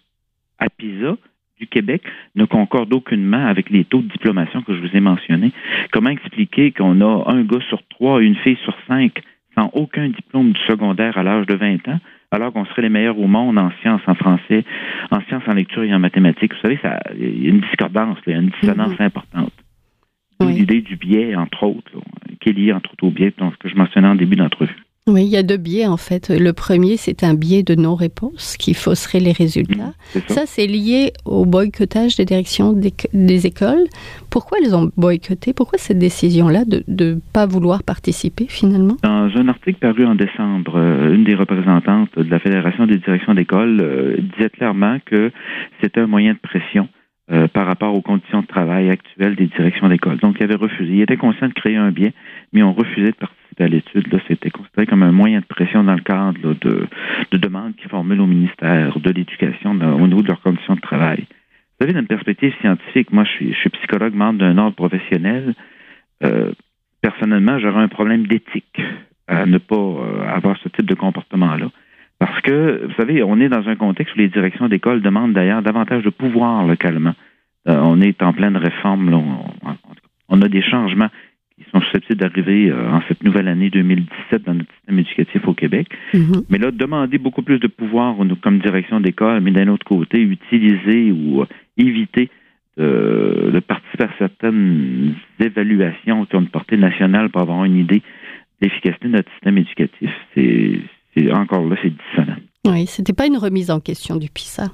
à 0.58 0.68
PISA 0.68 1.16
du 1.58 1.66
Québec, 1.66 2.02
ne 2.36 2.44
concordent 2.44 2.92
aucunement 2.92 3.46
avec 3.46 3.70
les 3.70 3.84
taux 3.84 4.00
de 4.00 4.08
diplomation 4.08 4.62
que 4.62 4.74
je 4.74 4.80
vous 4.80 4.96
ai 4.96 5.00
mentionnés. 5.00 5.52
Comment 5.92 6.10
expliquer 6.10 6.72
qu'on 6.72 7.00
a 7.00 7.30
un 7.30 7.42
gars 7.42 7.60
sur 7.68 7.82
trois, 7.88 8.22
une 8.22 8.36
fille 8.36 8.58
sur 8.64 8.74
cinq 8.86 9.22
sans 9.58 9.70
aucun 9.72 10.08
diplôme 10.08 10.52
du 10.52 10.60
secondaire 10.62 11.18
à 11.18 11.22
l'âge 11.22 11.46
de 11.46 11.54
20 11.54 11.88
ans, 11.88 11.98
alors 12.30 12.52
qu'on 12.52 12.64
serait 12.66 12.82
les 12.82 12.88
meilleurs 12.88 13.18
au 13.18 13.26
monde 13.26 13.58
en 13.58 13.70
sciences, 13.80 14.02
en 14.06 14.14
français, 14.14 14.64
en 15.10 15.20
sciences, 15.22 15.42
en 15.46 15.54
lecture 15.54 15.82
et 15.82 15.92
en 15.92 15.98
mathématiques. 15.98 16.54
Vous 16.54 16.60
savez, 16.60 16.78
il 17.18 17.44
y 17.44 17.46
a 17.46 17.50
une 17.50 17.60
discordance, 17.60 18.18
il 18.26 18.32
y 18.32 18.36
a 18.36 18.38
une 18.38 18.50
dissonance 18.60 18.94
mm-hmm. 18.94 19.02
importante. 19.02 19.52
L'idée 20.40 20.82
du 20.82 20.96
biais, 20.96 21.34
entre 21.34 21.64
autres, 21.64 21.90
qui 22.40 22.50
est 22.50 22.52
liée 22.52 22.72
entre 22.72 22.92
autres 22.92 23.04
au 23.04 23.10
biais, 23.10 23.32
donc, 23.36 23.54
ce 23.54 23.58
que 23.58 23.68
je 23.68 23.74
mentionnais 23.74 24.06
en 24.06 24.14
début 24.14 24.36
d'entrevue. 24.36 24.76
Oui, 25.08 25.24
il 25.24 25.30
y 25.30 25.36
a 25.38 25.42
deux 25.42 25.56
biais 25.56 25.86
en 25.86 25.96
fait. 25.96 26.28
Le 26.28 26.52
premier, 26.52 26.98
c'est 26.98 27.24
un 27.24 27.32
biais 27.32 27.62
de 27.62 27.74
non-réponse 27.74 28.58
qui 28.58 28.74
fausserait 28.74 29.20
les 29.20 29.32
résultats. 29.32 29.94
Mmh, 30.14 30.18
ça, 30.28 30.42
c'est 30.44 30.66
lié 30.66 31.14
au 31.24 31.46
boycottage 31.46 32.16
des 32.16 32.26
directions 32.26 32.74
des, 32.74 33.46
écoles. 33.46 33.84
Pourquoi 34.28 34.58
elles 34.62 34.76
ont 34.76 34.90
boycotté? 34.98 35.54
Pourquoi 35.54 35.78
cette 35.78 35.98
décision-là 35.98 36.64
de 36.66 36.84
ne 36.86 37.18
pas 37.32 37.46
vouloir 37.46 37.82
participer 37.82 38.46
finalement? 38.48 38.96
Dans 39.02 39.30
un 39.34 39.48
article 39.48 39.78
paru 39.78 40.04
en 40.04 40.14
décembre, 40.14 40.76
euh, 40.76 41.14
une 41.14 41.24
des 41.24 41.34
représentantes 41.34 42.10
de 42.18 42.30
la 42.30 42.38
Fédération 42.38 42.86
des 42.86 42.98
directions 42.98 43.34
d'école 43.34 43.80
euh, 43.80 44.16
disait 44.36 44.50
clairement 44.50 44.98
que 45.06 45.30
c'était 45.80 46.00
un 46.00 46.06
moyen 46.06 46.34
de 46.34 46.38
pression 46.38 46.88
euh, 47.30 47.46
par 47.48 47.66
rapport 47.66 47.94
aux 47.94 48.00
conditions 48.00 48.40
de 48.40 48.46
travail 48.46 48.90
actuelles 48.90 49.36
des 49.36 49.46
directions 49.46 49.88
d'école. 49.88 50.16
Donc, 50.18 50.36
il 50.40 50.44
avait 50.44 50.54
refusé. 50.54 50.92
Il 50.92 51.02
était 51.02 51.16
conscient 51.16 51.48
de 51.48 51.52
créer 51.52 51.76
un 51.76 51.90
bien, 51.90 52.10
mais 52.52 52.62
on 52.62 52.72
refusait 52.72 53.10
de 53.10 53.16
participer 53.16 53.64
à 53.64 53.68
l'étude. 53.68 54.12
Là, 54.12 54.18
c'était 54.28 54.50
considéré 54.50 54.86
comme 54.86 55.02
un 55.02 55.12
moyen 55.12 55.40
de 55.40 55.44
pression 55.44 55.84
dans 55.84 55.94
le 55.94 56.00
cadre 56.00 56.54
de, 56.54 56.86
de 57.30 57.38
demandes 57.38 57.76
qu'ils 57.76 57.90
formulent 57.90 58.20
au 58.20 58.26
ministère 58.26 58.98
de 58.98 59.10
l'Éducation 59.10 59.72
au 59.72 60.06
niveau 60.06 60.22
de 60.22 60.28
leurs 60.28 60.40
conditions 60.40 60.74
de 60.74 60.80
travail. 60.80 61.26
Vous 61.78 61.86
savez, 61.86 61.92
d'une 61.92 62.08
perspective 62.08 62.52
scientifique, 62.60 63.12
moi, 63.12 63.24
je 63.24 63.30
suis, 63.30 63.52
je 63.52 63.58
suis 63.58 63.70
psychologue, 63.70 64.14
membre 64.14 64.40
d'un 64.40 64.58
ordre 64.58 64.74
professionnel. 64.74 65.54
Euh, 66.24 66.52
personnellement, 67.02 67.58
j'aurais 67.58 67.82
un 67.82 67.88
problème 67.88 68.26
d'éthique 68.26 68.80
à 69.28 69.46
ne 69.46 69.58
pas 69.58 69.76
euh, 69.76 70.26
avoir 70.26 70.56
ce 70.62 70.68
type 70.70 70.86
de 70.86 70.94
comportement-là. 70.94 71.70
Parce 72.18 72.40
que, 72.40 72.86
vous 72.86 72.94
savez, 72.94 73.22
on 73.22 73.38
est 73.40 73.48
dans 73.48 73.68
un 73.68 73.76
contexte 73.76 74.14
où 74.16 74.18
les 74.18 74.28
directions 74.28 74.68
d'école 74.68 75.02
demandent 75.02 75.32
d'ailleurs 75.32 75.62
davantage 75.62 76.02
de 76.02 76.10
pouvoir 76.10 76.66
localement. 76.66 77.14
Euh, 77.68 77.80
on 77.82 78.00
est 78.00 78.22
en 78.22 78.32
pleine 78.32 78.56
réforme. 78.56 79.12
on, 80.28 80.42
a 80.42 80.48
des 80.48 80.62
changements 80.62 81.10
qui 81.56 81.64
sont 81.70 81.80
susceptibles 81.80 82.18
d'arriver 82.18 82.70
euh, 82.70 82.90
en 82.90 83.02
cette 83.06 83.22
nouvelle 83.22 83.46
année 83.46 83.70
2017 83.70 84.44
dans 84.44 84.54
notre 84.54 84.72
système 84.74 84.98
éducatif 84.98 85.46
au 85.46 85.54
Québec. 85.54 85.88
Mm-hmm. 86.12 86.44
Mais 86.50 86.58
là, 86.58 86.70
demander 86.72 87.18
beaucoup 87.18 87.42
plus 87.42 87.60
de 87.60 87.68
pouvoir 87.68 88.16
comme 88.42 88.58
direction 88.58 89.00
d'école, 89.00 89.40
mais 89.40 89.52
d'un 89.52 89.68
autre 89.68 89.86
côté, 89.86 90.20
utiliser 90.20 91.12
ou 91.12 91.42
euh, 91.42 91.46
éviter 91.76 92.30
de 92.80 93.58
participer 93.58 94.04
à 94.04 94.10
certaines 94.18 95.16
évaluations 95.40 96.26
qui 96.26 96.36
ont 96.36 96.42
une 96.42 96.46
portée 96.46 96.76
nationale 96.76 97.28
pour 97.28 97.42
avoir 97.42 97.64
une 97.64 97.76
idée 97.76 98.02
d'efficacité 98.62 99.08
de 99.08 99.14
notre 99.14 99.32
système 99.32 99.58
éducatif, 99.58 100.10
c'est 100.32 100.78
encore 101.32 101.64
là, 101.66 101.76
c'est 101.82 101.90
dissonant. 101.90 102.36
Oui, 102.66 102.86
c'était 102.86 103.12
pas 103.12 103.26
une 103.26 103.36
remise 103.36 103.70
en 103.70 103.80
question 103.80 104.16
du 104.16 104.28
PISA. 104.28 104.68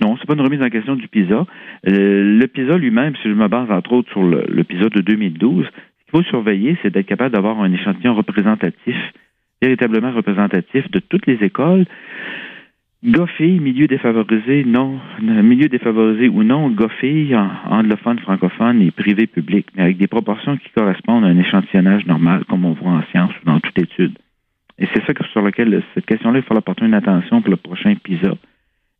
Non, 0.00 0.16
c'est 0.18 0.26
pas 0.26 0.34
une 0.34 0.40
remise 0.40 0.62
en 0.62 0.70
question 0.70 0.96
du 0.96 1.08
PISA. 1.08 1.46
Euh, 1.88 2.38
le 2.38 2.46
PISA 2.46 2.76
lui-même, 2.76 3.14
si 3.16 3.28
je 3.28 3.34
me 3.34 3.48
base 3.48 3.70
entre 3.70 3.92
autres 3.92 4.10
sur 4.10 4.22
le, 4.22 4.64
PISA 4.64 4.88
de 4.88 5.00
2012, 5.00 5.64
ce 5.64 5.70
qu'il 5.70 6.10
faut 6.10 6.22
surveiller, 6.22 6.76
c'est 6.82 6.90
d'être 6.90 7.06
capable 7.06 7.34
d'avoir 7.34 7.60
un 7.60 7.72
échantillon 7.72 8.14
représentatif, 8.14 8.96
véritablement 9.62 10.12
représentatif 10.12 10.90
de 10.90 11.00
toutes 11.00 11.26
les 11.26 11.44
écoles. 11.44 11.84
Goffé, 13.02 13.58
milieu 13.58 13.86
défavorisé, 13.86 14.64
non, 14.64 15.00
milieu 15.22 15.68
défavorisé 15.68 16.28
ou 16.28 16.42
non, 16.42 16.68
goffé, 16.68 17.34
anglophone, 17.70 18.18
francophone 18.18 18.82
et 18.82 18.90
privé 18.90 19.26
public, 19.26 19.66
mais 19.74 19.84
avec 19.84 19.96
des 19.96 20.06
proportions 20.06 20.58
qui 20.58 20.68
correspondent 20.76 21.24
à 21.24 21.28
un 21.28 21.38
échantillonnage 21.38 22.04
normal, 22.06 22.44
comme 22.44 22.66
on 22.66 22.74
voit 22.74 22.92
en 22.92 23.02
sciences 23.10 23.32
ou 23.42 23.46
dans 23.46 23.60
toute 23.60 23.78
étude. 23.78 24.18
Et 24.80 24.88
c'est 24.94 25.04
ça 25.04 25.12
sur 25.32 25.42
lequel 25.42 25.82
cette 25.94 26.06
question-là, 26.06 26.38
il 26.38 26.44
faut 26.44 26.56
apporter 26.56 26.86
une 26.86 26.94
attention 26.94 27.42
pour 27.42 27.50
le 27.50 27.56
prochain 27.56 27.94
PISA. 28.02 28.34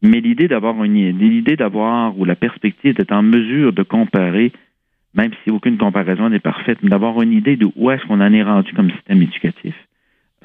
Mais 0.02 0.20
l'idée 0.20 0.46
d'avoir 0.46 0.82
une 0.84 1.18
l'idée 1.18 1.56
d'avoir 1.56 2.18
ou 2.18 2.24
la 2.24 2.36
perspective 2.36 2.94
d'être 2.94 3.12
en 3.12 3.22
mesure 3.22 3.72
de 3.72 3.82
comparer, 3.82 4.52
même 5.14 5.30
si 5.42 5.50
aucune 5.50 5.78
comparaison 5.78 6.28
n'est 6.28 6.38
parfaite, 6.38 6.78
mais 6.82 6.90
d'avoir 6.90 7.20
une 7.22 7.32
idée 7.32 7.56
de 7.56 7.68
où 7.76 7.90
est-ce 7.90 8.04
qu'on 8.06 8.20
en 8.20 8.32
est 8.32 8.42
rendu 8.42 8.72
comme 8.72 8.90
système 8.90 9.22
éducatif. 9.22 9.74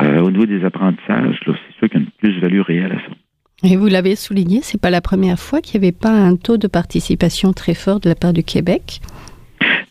Euh, 0.01 0.22
au 0.22 0.32
niveau 0.32 0.46
des 0.46 0.65
apprentissages, 0.65 1.39
c'est 1.46 1.77
sûr 1.80 1.89
qu'il 1.89 2.01
y 2.01 2.04
a 2.04 2.06
une 2.06 2.12
plus-value 2.18 2.62
réelle 2.62 2.92
à 2.92 2.96
ça. 2.96 3.15
Et 3.63 3.77
vous 3.77 3.88
l'avez 3.88 4.15
souligné, 4.15 4.60
c'est 4.62 4.80
pas 4.80 4.89
la 4.89 5.00
première 5.00 5.39
fois 5.39 5.62
qu'il 5.62 5.80
n'y 5.80 5.88
avait 5.88 5.98
pas 5.98 6.12
un 6.12 6.36
taux 6.36 6.58
de 6.58 6.68
participation 6.68 7.54
très 7.54 7.74
fort 7.74 8.01
de 8.01 8.10
la 8.10 8.15
part 8.15 8.34
du 8.34 8.44
Québec. 8.44 9.00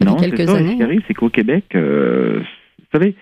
non, 0.04 0.18
c'est 0.18 0.46
ça. 0.46 0.58
Ce 0.58 0.76
qui 0.76 0.82
arrive, 0.82 1.02
c'est 1.08 1.14
qu'au 1.14 1.30
Québec, 1.30 1.64
euh, 1.74 2.40
vous 2.40 2.86
savez, 2.92 3.14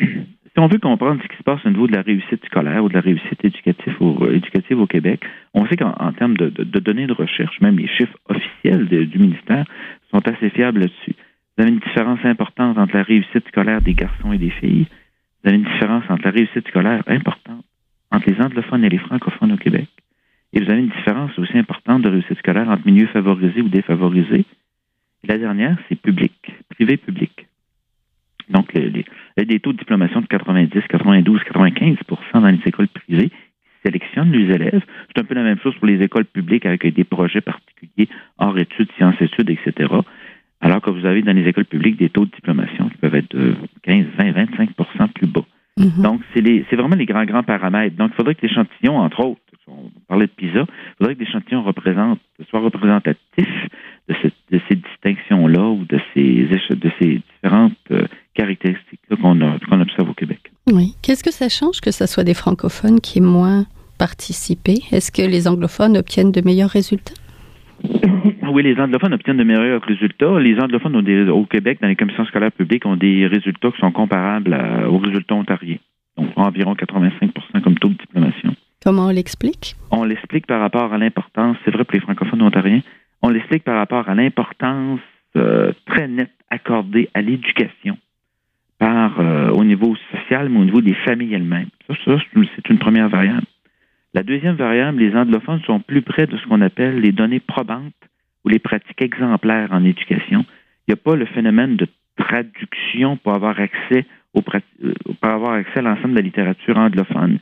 si 0.54 0.60
on 0.60 0.68
veut 0.68 0.78
comprendre 0.78 1.20
ce 1.20 1.26
qui 1.26 1.36
se 1.36 1.42
passe 1.42 1.64
au 1.66 1.70
niveau 1.70 1.88
de 1.88 1.96
la 1.96 2.02
réussite 2.02 2.44
scolaire 2.46 2.84
ou 2.84 2.88
de 2.88 2.94
la 2.94 3.00
réussite 3.00 3.44
éducative 3.44 3.96
au, 4.00 4.16
au 4.24 4.86
Québec, 4.86 5.24
on 5.52 5.66
sait 5.66 5.76
qu'en 5.76 6.12
termes 6.12 6.36
de, 6.36 6.48
données 6.78 7.08
de 7.08 7.12
recherche, 7.12 7.60
même 7.60 7.76
les 7.76 7.88
chiffres 7.88 8.16
officiels 8.28 8.86
du 8.86 9.18
ministère 9.18 9.64
sont 10.12 10.26
assez 10.28 10.50
fiables 10.50 10.80
là-dessus. 10.80 11.16
Vous 11.56 11.62
avez 11.64 11.72
une 11.72 11.80
différence 11.80 12.20
importante 12.24 12.78
entre 12.78 12.96
la 12.96 13.02
réussite 13.02 13.46
scolaire 13.48 13.80
des 13.80 13.94
garçons 13.94 14.32
et 14.32 14.38
des 14.38 14.50
filles. 14.50 14.86
Vous 15.42 15.50
avez 15.50 15.58
une 15.58 15.64
différence 15.64 16.04
entre 16.08 16.24
la 16.24 16.30
réussite 16.30 16.68
scolaire 16.68 17.02
importante 17.08 17.64
entre 18.12 18.30
les 18.30 18.40
anglophones 18.40 18.84
et 18.84 18.88
les 18.88 18.98
francophones 18.98 19.52
au 19.52 19.56
Québec. 19.56 19.88
Et 20.52 20.60
vous 20.60 20.70
avez 20.70 20.80
une 20.80 20.90
différence 20.90 21.36
aussi 21.36 21.58
importante 21.58 22.02
de 22.02 22.10
réussite 22.10 22.38
scolaire 22.38 22.68
entre 22.68 22.86
milieux 22.86 23.08
favorisés 23.08 23.60
ou 23.60 23.68
défavorisés. 23.68 24.44
La 25.24 25.36
dernière, 25.36 25.76
c'est 25.88 26.00
public, 26.00 26.32
privé-public. 26.70 27.48
Donc, 28.50 28.72
les, 28.74 29.04
a 29.38 29.44
des 29.44 29.60
taux 29.60 29.72
de 29.72 29.78
diplomation 29.78 30.20
de 30.20 30.26
90, 30.26 30.70
92, 30.88 31.40
95% 31.40 32.16
dans 32.34 32.46
les 32.46 32.60
écoles 32.66 32.88
privées 32.88 33.30
qui 33.30 33.34
sélectionnent 33.84 34.32
les 34.32 34.54
élèves. 34.54 34.82
C'est 35.08 35.20
un 35.20 35.24
peu 35.24 35.34
la 35.34 35.42
même 35.42 35.58
chose 35.58 35.74
pour 35.76 35.86
les 35.86 36.02
écoles 36.02 36.26
publiques 36.26 36.66
avec 36.66 36.86
des 36.86 37.04
projets 37.04 37.40
particuliers 37.40 38.08
hors 38.38 38.56
études, 38.58 38.90
sciences 38.96 39.20
études, 39.20 39.50
etc. 39.50 39.92
Alors 40.60 40.80
que 40.80 40.90
vous 40.90 41.04
avez 41.04 41.22
dans 41.22 41.36
les 41.36 41.46
écoles 41.48 41.66
publiques 41.66 41.98
des 41.98 42.08
taux 42.08 42.24
de 42.24 42.30
diplomation 42.30 42.88
qui 42.88 42.96
peuvent 42.98 43.14
être 43.14 43.36
de 43.36 43.54
15, 43.82 44.06
20, 44.18 44.30
25% 44.32 45.08
plus 45.12 45.26
bas. 45.26 45.44
Mhm. 45.76 46.02
Donc, 46.02 46.20
c'est 46.32 46.76
vraiment 46.76 46.94
les 46.96 47.06
grands, 47.06 47.24
grands 47.24 47.42
paramètres. 47.42 47.96
Donc, 47.96 48.12
il 48.12 48.16
faudrait 48.16 48.34
que 48.34 48.46
l'échantillon, 48.46 48.96
entre 48.98 49.20
autres, 49.20 49.40
on 49.66 49.90
parlait 50.08 50.26
de 50.26 50.32
PISA, 50.32 50.60
il 50.60 50.94
faudrait 50.98 51.14
que 51.16 51.20
l'échantillon 51.20 51.62
représente, 51.62 52.20
soit 52.48 52.60
représentatif 52.60 53.48
de, 54.08 54.14
de 54.50 54.60
ces 54.68 54.76
distinctions-là 54.76 55.68
ou 55.68 55.84
de 55.84 55.98
ces, 56.12 56.46
de 56.70 56.90
ces 57.00 57.20
différentes 57.42 57.90
caractéristiques-là 58.44 59.16
qu'on 59.16 59.80
observe 59.80 60.10
au 60.10 60.14
Québec. 60.14 60.52
Oui. 60.70 60.94
Qu'est-ce 61.02 61.24
que 61.24 61.32
ça 61.32 61.48
change 61.48 61.80
que 61.80 61.90
ce 61.90 62.06
soit 62.06 62.24
des 62.24 62.34
francophones 62.34 63.00
qui 63.00 63.18
aient 63.18 63.22
moins 63.22 63.66
participé? 63.98 64.74
Est-ce 64.92 65.10
que 65.10 65.22
les 65.22 65.48
anglophones 65.48 65.96
obtiennent 65.96 66.32
de 66.32 66.40
meilleurs 66.40 66.70
résultats? 66.70 67.14
Oui, 68.52 68.62
les 68.62 68.78
anglophones 68.78 69.14
obtiennent 69.14 69.38
de 69.38 69.44
meilleurs 69.44 69.82
résultats. 69.82 70.38
Les 70.38 70.56
anglophones 70.60 70.94
au 71.30 71.44
Québec, 71.44 71.78
dans 71.82 71.88
les 71.88 71.96
commissions 71.96 72.24
scolaires 72.26 72.52
publiques, 72.52 72.86
ont 72.86 72.94
des 72.94 73.26
résultats 73.26 73.70
qui 73.72 73.80
sont 73.80 73.90
comparables 73.90 74.56
aux 74.88 74.98
résultats 74.98 75.34
ontariens. 75.34 75.78
Donc, 76.16 76.28
environ 76.36 76.76
85 76.76 77.32
comme 77.64 77.76
taux 77.78 77.88
de 77.88 77.94
diplomation. 77.94 78.54
Comment 78.84 79.06
on 79.06 79.10
l'explique? 79.10 79.74
On 79.90 80.04
l'explique 80.04 80.46
par 80.46 80.60
rapport 80.60 80.92
à 80.92 80.98
l'importance, 80.98 81.56
c'est 81.64 81.72
vrai 81.72 81.84
pour 81.84 81.94
les 81.94 82.00
francophones 82.00 82.42
ontariens, 82.42 82.80
on 83.22 83.30
l'explique 83.30 83.64
par 83.64 83.76
rapport 83.76 84.08
à 84.08 84.14
l'importance 84.14 85.00
euh, 85.36 85.72
très 85.86 86.06
nette 86.06 86.30
accordée 86.50 87.08
à 87.14 87.22
l'éducation 87.22 87.96
euh, 88.84 89.50
au 89.50 89.64
niveau 89.64 89.96
social, 90.12 90.48
mais 90.48 90.58
au 90.60 90.64
niveau 90.64 90.80
des 90.80 90.94
familles 90.94 91.34
elles-mêmes. 91.34 91.68
Ça, 91.86 91.94
ça 92.04 92.16
c'est 92.34 92.68
une 92.68 92.78
première 92.78 93.08
variable. 93.08 93.46
La 94.12 94.22
deuxième 94.22 94.56
variable, 94.56 95.00
les 95.00 95.14
anglophones 95.16 95.60
sont 95.62 95.80
plus 95.80 96.02
près 96.02 96.26
de 96.26 96.36
ce 96.36 96.46
qu'on 96.46 96.60
appelle 96.60 97.00
les 97.00 97.12
données 97.12 97.40
probantes 97.40 97.92
ou 98.44 98.48
les 98.48 98.58
pratiques 98.58 99.02
exemplaires 99.02 99.70
en 99.72 99.84
éducation. 99.84 100.44
Il 100.86 100.90
n'y 100.90 100.94
a 100.94 100.96
pas 100.96 101.16
le 101.16 101.26
phénomène 101.26 101.76
de 101.76 101.86
traduction 102.16 103.16
pour 103.16 103.34
avoir 103.34 103.58
accès 103.58 104.06
euh, 104.36 104.40
pour 105.20 105.30
avoir 105.30 105.52
accès 105.54 105.78
à 105.78 105.82
l'ensemble 105.82 106.10
de 106.10 106.18
la 106.18 106.24
littérature 106.24 106.76
anglophone 106.76 107.38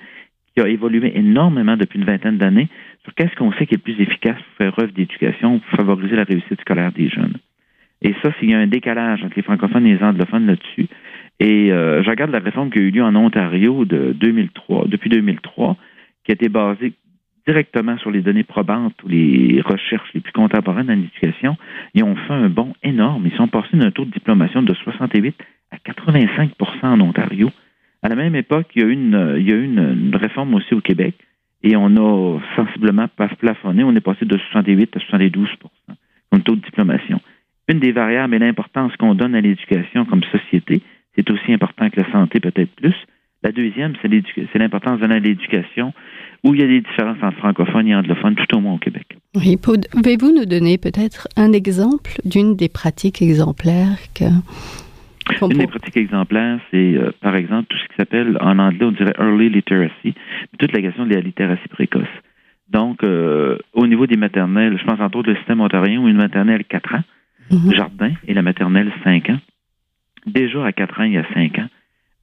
qui 0.55 0.63
a 0.63 0.69
évolué 0.69 1.13
énormément 1.17 1.77
depuis 1.77 1.99
une 1.99 2.05
vingtaine 2.05 2.37
d'années 2.37 2.69
sur 3.05 3.15
qu'est-ce 3.15 3.35
qu'on 3.37 3.53
sait 3.53 3.67
qui 3.67 3.75
est 3.75 3.79
le 3.79 3.95
plus 3.95 4.01
efficace 4.01 4.37
pour 4.37 4.57
faire 4.59 4.79
œuvre 4.79 4.93
d'éducation, 4.93 5.59
pour 5.59 5.77
favoriser 5.79 6.15
la 6.15 6.25
réussite 6.25 6.61
scolaire 6.61 6.93
des 6.93 7.09
jeunes. 7.09 7.39
Et 8.03 8.15
ça, 8.23 8.33
s'il 8.39 8.51
y 8.51 8.55
a 8.55 8.59
un 8.59 8.67
décalage 8.67 9.23
entre 9.23 9.35
les 9.37 9.43
francophones 9.43 9.87
et 9.87 9.95
les 9.95 10.03
anglophones 10.03 10.47
là-dessus. 10.47 10.89
Et 11.41 11.73
euh, 11.73 12.03
je 12.03 12.11
regarde 12.11 12.31
la 12.31 12.39
réforme 12.39 12.71
qui 12.71 12.79
a 12.79 12.83
eu 12.83 12.91
lieu 12.91 13.03
en 13.03 13.15
Ontario 13.17 13.85
de 13.85 14.13
2003, 14.13 14.87
depuis 14.87 15.11
2003, 15.11 15.77
qui 16.25 16.33
a 16.33 16.35
été 16.35 16.49
basé 16.49 16.93
directement 17.47 17.99
sur 17.99 18.11
les 18.11 18.21
données 18.21 18.45
probantes 18.45 18.95
ou 19.03 19.09
les 19.09 19.61
recherches 19.65 20.09
les 20.15 20.21
plus 20.21 20.33
contemporaines 20.33 20.91
en 20.91 20.95
éducation, 20.95 21.57
ils 21.95 22.05
ont 22.05 22.15
fait 22.15 22.33
un 22.33 22.49
bond 22.49 22.73
énorme. 22.83 23.27
Ils 23.27 23.37
sont 23.37 23.49
passés 23.49 23.77
d'un 23.77 23.91
taux 23.91 24.05
de 24.05 24.11
diplomation 24.11 24.63
de 24.63 24.73
68 24.75 25.35
à 25.71 25.77
85% 25.77 26.51
en 26.85 27.01
Ontario. 27.01 27.51
À 28.03 28.09
la 28.09 28.17
même 28.17 28.35
époque, 28.35 28.67
il 28.75 28.83
y 28.83 28.85
a 28.85 28.89
eu 28.89 28.93
une, 28.93 29.37
il 29.39 29.49
y 29.49 29.53
a 29.53 29.57
une, 29.57 30.15
réforme 30.15 30.55
aussi 30.55 30.75
au 30.75 30.81
Québec 30.81 31.15
et 31.63 31.77
on 31.77 31.97
a 31.97 32.41
sensiblement 32.57 33.07
plafonné. 33.39 33.85
On 33.85 33.95
est 33.95 34.01
passé 34.01 34.25
de 34.25 34.37
68 34.37 34.97
à 34.97 35.01
72% 35.17 35.57
comme 36.31 36.43
taux 36.43 36.57
de 36.57 36.63
diplomation. 36.63 37.21
Une 37.69 37.79
des 37.79 37.93
variables 37.93 38.35
est 38.35 38.39
l'importance 38.39 38.97
qu'on 38.97 39.15
donne 39.15 39.35
à 39.35 39.41
l'éducation 39.41 40.05
comme 40.05 40.23
société. 40.25 40.83
C'est 41.17 41.31
aussi 41.31 41.53
important 41.53 41.91
que 41.91 42.01
la 42.01 42.11
santé, 42.11 42.41
peut-être 42.41 42.75
plus. 42.77 42.95
La 43.43 43.51
deuxième, 43.51 43.95
c'est 44.03 44.59
l'importance 44.59 45.01
de 45.01 45.07
l'éducation, 45.07 45.93
où 46.45 46.55
il 46.55 46.61
y 46.61 46.65
a 46.65 46.67
des 46.67 46.81
différences 46.81 47.19
entre 47.23 47.39
francophones 47.39 47.89
et 47.89 47.95
anglophones, 47.95 48.37
tout 48.37 48.57
au 48.57 48.61
moins 48.61 48.75
au 48.75 48.79
Québec. 48.79 49.17
Oui, 49.35 49.57
pouvez-vous 49.57 50.33
nous 50.33 50.47
donner 50.47 50.79
peut-être 50.79 51.29
un 51.37 51.53
exemple 51.53 52.13
d'une 52.25 52.57
des 52.57 52.69
pratiques 52.69 53.21
exemplaires 53.21 53.99
que... 54.15 54.25
Une 55.41 55.59
des 55.59 55.67
pratiques 55.67 55.97
exemplaires, 55.97 56.59
c'est 56.71 56.95
euh, 56.97 57.13
par 57.21 57.37
exemple 57.37 57.69
tout 57.69 57.79
ce 57.79 57.89
qui 57.89 57.95
s'appelle 57.97 58.37
en 58.41 58.59
anglais, 58.59 58.85
on 58.85 58.91
dirait 58.91 59.15
early 59.19 59.51
literacy, 59.51 60.15
toute 60.59 60.73
la 60.73 60.83
question 60.83 61.07
de 61.07 61.15
la 61.15 61.21
littératie 61.21 61.69
précoce. 61.69 62.09
Donc, 62.69 63.05
euh, 63.05 63.57
au 63.73 63.87
niveau 63.87 64.07
des 64.07 64.17
maternelles, 64.17 64.79
je 64.79 64.85
pense 64.85 64.99
entre 64.99 65.19
autres 65.19 65.31
le 65.31 65.37
système 65.37 65.61
ontarien 65.61 66.01
où 66.01 66.09
une 66.09 66.17
maternelle 66.17 66.65
4 66.65 66.95
ans, 66.95 67.05
mhm. 67.51 67.75
jardin, 67.75 68.13
et 68.27 68.35
la 68.35 68.43
maternelle 68.43 68.91
5 69.05 69.31
ans. 69.31 69.39
Déjà 70.27 70.65
à 70.65 70.73
4 70.73 71.01
ans, 71.01 71.05
y 71.05 71.19
a 71.19 71.27
5 71.35 71.59
ans, 71.59 71.69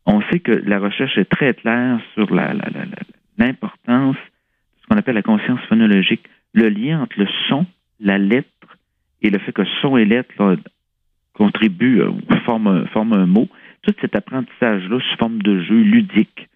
on 0.06 0.22
sait 0.32 0.39
que 0.39 0.51
la 0.51 0.79
recherche 0.79 1.18
est 1.18 1.29
très 1.29 1.53
claire 1.53 2.00
sur 2.13 2.34
l'importance 2.34 4.15
de 4.15 4.82
ce 4.82 4.88
qu'on 4.88 4.98
appelle 4.98 5.15
la 5.15 5.22
conscience 5.22 5.60
phonologique, 5.68 6.24
le 6.53 6.70
lien 6.70 7.01
entre 7.01 7.20
le 7.20 7.27
son, 7.48 7.65
la 8.00 8.18
lettre 8.18 8.77
et 9.22 9.29
le 9.29 9.39
fait 9.39 9.51
que 9.51 9.65
son 9.82 9.98
et 9.98 10.06
lettre 10.06 10.58
contribuent, 11.34 12.01
euh, 12.01 12.12
forment, 12.46 12.88
forment 12.88 13.13
un 13.13 13.25
mot. 13.25 13.48
Tout 13.82 13.94
cet 14.01 14.15
apprentissage-là 14.15 15.00
sous 15.00 15.18
forme 15.18 15.41
de 15.41 15.62
jeu 15.62 15.82
ludique, 15.82 16.50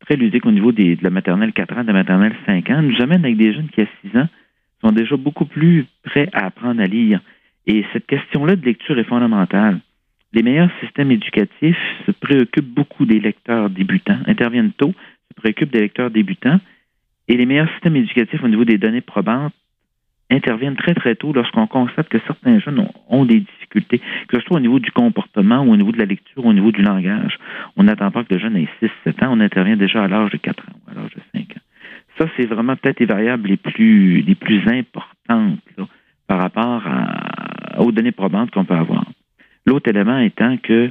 très 0.00 0.16
ludique 0.16 0.46
au 0.46 0.50
niveau 0.50 0.72
de 0.72 0.96
la 1.02 1.10
maternelle 1.10 1.52
4 1.52 1.78
ans, 1.78 1.82
de 1.82 1.88
la 1.88 1.92
maternelle 1.92 2.34
5 2.46 2.70
ans, 2.70 2.82
nous 2.82 3.00
amène 3.02 3.24
avec 3.24 3.36
des 3.36 3.52
jeunes 3.52 3.68
qui, 3.68 3.82
à 3.82 3.86
6 4.02 4.16
ans, 4.18 4.28
sont 4.82 4.92
déjà 4.92 5.16
beaucoup 5.16 5.44
plus 5.44 5.86
prêts 6.04 6.28
à 6.32 6.46
apprendre 6.46 6.80
à 6.80 6.86
lire. 6.86 7.20
Et 7.66 7.84
cette 7.92 8.06
question-là 8.06 8.56
de 8.56 8.64
lecture 8.64 8.98
est 8.98 9.04
fondamentale. 9.04 9.80
Les 10.32 10.42
meilleurs 10.42 10.70
systèmes 10.80 11.10
éducatifs 11.10 11.78
se 12.06 12.12
préoccupent 12.12 12.72
beaucoup 12.72 13.04
des 13.04 13.18
lecteurs 13.18 13.68
débutants, 13.68 14.18
interviennent 14.26 14.72
tôt, 14.72 14.94
se 15.28 15.34
préoccupent 15.34 15.72
des 15.72 15.80
lecteurs 15.80 16.10
débutants, 16.10 16.60
et 17.26 17.36
les 17.36 17.46
meilleurs 17.46 17.70
systèmes 17.70 17.96
éducatifs 17.96 18.42
au 18.42 18.48
niveau 18.48 18.64
des 18.64 18.78
données 18.78 19.00
probantes 19.00 19.54
interviennent 20.30 20.76
très 20.76 20.94
très 20.94 21.16
tôt 21.16 21.32
lorsqu'on 21.32 21.66
constate 21.66 22.08
que 22.08 22.18
certains 22.26 22.60
jeunes 22.60 22.86
ont, 23.08 23.24
des 23.24 23.40
difficultés, 23.40 24.00
que 24.28 24.38
ce 24.38 24.42
soit 24.42 24.56
au 24.56 24.60
niveau 24.60 24.78
du 24.78 24.92
comportement 24.92 25.62
ou 25.62 25.72
au 25.72 25.76
niveau 25.76 25.90
de 25.92 25.98
la 25.98 26.04
lecture 26.04 26.44
ou 26.44 26.48
au 26.48 26.52
niveau 26.52 26.70
du 26.70 26.82
langage. 26.82 27.38
On 27.76 27.82
n'attend 27.82 28.10
pas 28.12 28.22
que 28.22 28.34
le 28.34 28.40
jeune 28.40 28.56
ait 28.56 28.68
6-7 28.80 29.24
ans, 29.24 29.32
on 29.32 29.40
intervient 29.40 29.76
déjà 29.76 30.04
à 30.04 30.08
l'âge 30.08 30.30
de 30.30 30.36
4 30.36 30.62
ans 30.68 30.72
ou 30.86 30.90
à 30.90 30.94
l'âge 30.94 31.14
de 31.14 31.20
5 31.34 31.42
ans. 31.42 31.60
Ça, 32.18 32.26
c'est 32.36 32.46
vraiment 32.46 32.76
peut-être 32.76 33.00
les 33.00 33.06
variables 33.06 33.48
les 33.48 33.56
plus, 33.56 34.22
les 34.22 34.34
plus 34.34 34.60
importantes 34.68 35.58
par 36.26 36.38
rapport 36.38 36.82
aux 37.78 37.90
données 37.90 38.12
probantes 38.12 38.50
qu'on 38.50 38.64
peut 38.64 38.74
avoir. 38.74 39.04
L'autre 39.66 39.88
élément 39.88 40.18
étant 40.18 40.56
que 40.56 40.90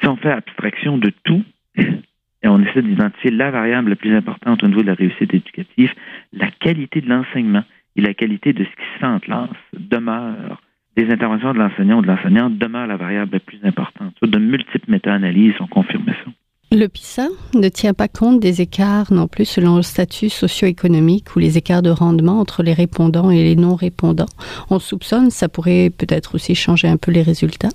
si 0.00 0.06
on 0.06 0.16
fait 0.16 0.30
abstraction 0.30 0.98
de 0.98 1.12
tout, 1.24 1.42
et 1.78 2.48
on 2.48 2.60
essaie 2.62 2.82
d'identifier 2.82 3.30
la 3.30 3.50
variable 3.50 3.90
la 3.90 3.96
plus 3.96 4.14
importante 4.14 4.62
au 4.62 4.68
niveau 4.68 4.82
de 4.82 4.86
la 4.86 4.94
réussite 4.94 5.34
éducative, 5.34 5.92
la 6.32 6.50
qualité 6.50 7.00
de 7.00 7.08
l'enseignement 7.08 7.64
et 7.96 8.02
la 8.02 8.14
qualité 8.14 8.52
de 8.52 8.64
ce 8.64 8.70
qui 8.70 8.94
se 8.94 8.98
fait 9.00 9.06
en 9.06 9.18
classe 9.18 9.48
demeure. 9.72 10.62
Les 10.96 11.10
interventions 11.10 11.52
de 11.52 11.58
l'enseignant 11.58 11.98
ou 11.98 12.02
de 12.02 12.06
l'enseignante 12.06 12.56
demeurent 12.56 12.86
la 12.86 12.96
variable 12.96 13.32
la 13.32 13.40
plus 13.40 13.58
importante. 13.64 14.14
De 14.22 14.38
multiples 14.38 14.90
méta-analyses 14.90 15.54
ont 15.60 15.66
confirmé 15.66 16.12
ça. 16.24 16.30
Le 16.72 16.88
PISA 16.88 17.28
ne 17.54 17.68
tient 17.68 17.94
pas 17.94 18.08
compte 18.08 18.40
des 18.40 18.60
écarts 18.60 19.12
non 19.12 19.28
plus 19.28 19.44
selon 19.44 19.76
le 19.76 19.82
statut 19.82 20.28
socio-économique 20.28 21.36
ou 21.36 21.38
les 21.38 21.58
écarts 21.58 21.82
de 21.82 21.90
rendement 21.90 22.40
entre 22.40 22.62
les 22.62 22.72
répondants 22.72 23.30
et 23.30 23.44
les 23.44 23.56
non-répondants. 23.56 24.26
On 24.68 24.78
soupçonne, 24.78 25.30
ça 25.30 25.48
pourrait 25.48 25.90
peut-être 25.96 26.34
aussi 26.34 26.54
changer 26.54 26.88
un 26.88 26.96
peu 26.96 27.12
les 27.12 27.22
résultats 27.22 27.70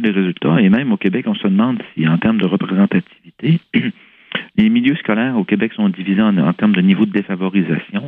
les 0.00 0.10
résultats. 0.10 0.60
Et 0.60 0.68
même 0.68 0.92
au 0.92 0.96
Québec, 0.96 1.26
on 1.26 1.34
se 1.34 1.46
demande 1.46 1.82
si, 1.94 2.06
en 2.06 2.18
termes 2.18 2.38
de 2.38 2.46
représentativité, 2.46 3.60
les 4.56 4.68
milieux 4.68 4.96
scolaires 4.96 5.36
au 5.36 5.44
Québec 5.44 5.72
sont 5.74 5.88
divisés 5.88 6.22
en, 6.22 6.52
termes 6.52 6.74
de 6.74 6.80
niveau 6.80 7.06
de 7.06 7.12
défavorisation. 7.12 8.02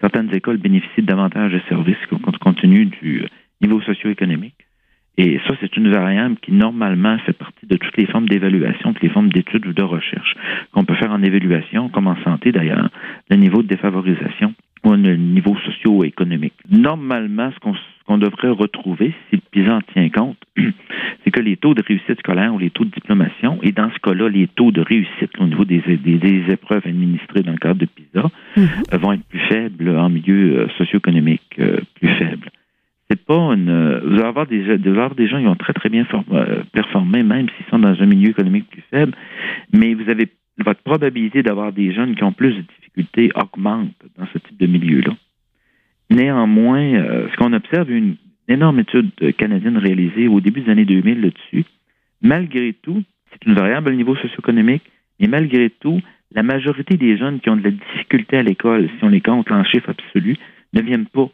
Certaines 0.00 0.34
écoles 0.34 0.58
bénéficient 0.58 1.02
davantage 1.02 1.52
de 1.52 1.60
services 1.68 1.96
compte 2.40 2.60
tenu 2.60 2.86
du 2.86 3.22
euh, 3.22 3.26
niveau 3.60 3.80
socio-économique. 3.80 4.54
Et 5.16 5.38
ça, 5.46 5.54
c'est 5.60 5.76
une 5.76 5.90
variable 5.90 6.36
qui, 6.42 6.50
normalement, 6.50 7.16
fait 7.18 7.32
partie 7.32 7.66
de 7.66 7.76
toutes 7.76 7.96
les 7.96 8.06
formes 8.06 8.28
d'évaluation, 8.28 8.92
toutes 8.92 9.02
les 9.02 9.08
formes 9.08 9.28
d'études 9.28 9.64
ou 9.66 9.72
de 9.72 9.82
recherche 9.82 10.34
qu'on 10.72 10.84
peut 10.84 10.96
faire 10.96 11.12
en 11.12 11.22
évaluation, 11.22 11.88
comme 11.88 12.08
en 12.08 12.16
santé 12.24 12.50
d'ailleurs, 12.50 12.90
le 13.30 13.36
niveau 13.36 13.62
de 13.62 13.68
défavorisation 13.68 14.54
ou 14.84 14.92
le 14.92 15.16
niveau 15.16 15.56
socio-économique. 15.64 16.54
Normalement, 16.68 17.50
ce 17.52 17.58
qu'on 17.60 17.74
qu'on 18.06 18.18
devrait 18.18 18.50
retrouver, 18.50 19.14
si 19.28 19.36
le 19.36 19.42
PISA 19.50 19.76
en 19.76 19.80
tient 19.80 20.08
compte, 20.10 20.36
c'est 21.24 21.30
que 21.30 21.40
les 21.40 21.56
taux 21.56 21.74
de 21.74 21.82
réussite 21.82 22.18
scolaire 22.18 22.54
ou 22.54 22.58
les 22.58 22.70
taux 22.70 22.84
de 22.84 22.90
diplomation, 22.90 23.58
et 23.62 23.72
dans 23.72 23.90
ce 23.90 23.98
cas-là, 23.98 24.28
les 24.28 24.46
taux 24.48 24.72
de 24.72 24.80
réussite 24.80 25.30
au 25.38 25.46
niveau 25.46 25.64
des, 25.64 25.80
des, 25.80 26.44
épreuves 26.50 26.86
administrées 26.86 27.42
dans 27.42 27.52
le 27.52 27.58
cadre 27.58 27.80
de 27.80 27.86
PISA, 27.86 28.28
mhm. 28.56 28.68
euh, 28.92 28.98
vont 28.98 29.12
être 29.12 29.24
plus 29.24 29.40
faibles 29.40 29.88
en 29.96 30.08
milieu 30.08 30.58
euh, 30.58 30.68
socio-économique, 30.76 31.56
euh, 31.58 31.78
plus 31.94 32.08
faible. 32.08 32.50
C'est 33.10 33.24
pas 33.24 33.52
une. 33.52 34.00
Vous 34.04 34.14
allez 34.14 34.22
avoir 34.22 34.46
des, 34.46 34.70
avoir 34.70 35.14
des 35.14 35.28
gens 35.28 35.38
qui 35.38 35.46
ont 35.46 35.56
très 35.56 35.74
très 35.74 35.90
bien 35.90 36.06
performé, 36.72 37.22
même 37.22 37.48
s'ils 37.50 37.66
sont 37.70 37.78
dans 37.78 38.00
un 38.00 38.06
milieu 38.06 38.30
économique 38.30 38.66
plus 38.70 38.82
faible, 38.90 39.12
mais 39.74 39.92
vous 39.92 40.08
avez 40.08 40.30
votre 40.58 40.80
probabilité 40.82 41.42
d'avoir 41.42 41.72
des 41.72 41.92
jeunes 41.92 42.14
qui 42.14 42.24
ont 42.24 42.32
plus 42.32 42.54
de 42.54 42.62
difficultés 42.62 43.30
augmente 43.34 43.92
dans 44.18 44.26
ce 44.32 44.38
type 44.38 44.58
de 44.58 44.66
milieu-là. 44.66 45.12
Néanmoins, 46.14 46.94
euh, 46.94 47.28
ce 47.30 47.36
qu'on 47.36 47.52
observe, 47.52 47.90
une 47.90 48.16
énorme 48.48 48.80
étude 48.80 49.10
canadienne 49.36 49.78
réalisée 49.78 50.28
au 50.28 50.40
début 50.40 50.60
des 50.60 50.70
années 50.70 50.84
2000 50.84 51.20
là-dessus, 51.20 51.64
malgré 52.22 52.74
tout, 52.82 53.02
c'est 53.32 53.46
une 53.46 53.54
variable 53.54 53.90
au 53.90 53.94
niveau 53.94 54.14
socio-économique, 54.16 54.82
mais 55.18 55.26
malgré 55.26 55.70
tout, 55.70 56.00
la 56.32 56.42
majorité 56.42 56.96
des 56.96 57.16
jeunes 57.16 57.40
qui 57.40 57.50
ont 57.50 57.56
de 57.56 57.64
la 57.64 57.70
difficulté 57.70 58.36
à 58.36 58.42
l'école, 58.42 58.88
si 58.98 59.04
on 59.04 59.08
les 59.08 59.20
compte 59.20 59.50
en 59.50 59.64
chiffre 59.64 59.90
absolu, 59.90 60.36
ne 60.72 60.82
viennent 60.82 61.06
pas 61.06 61.28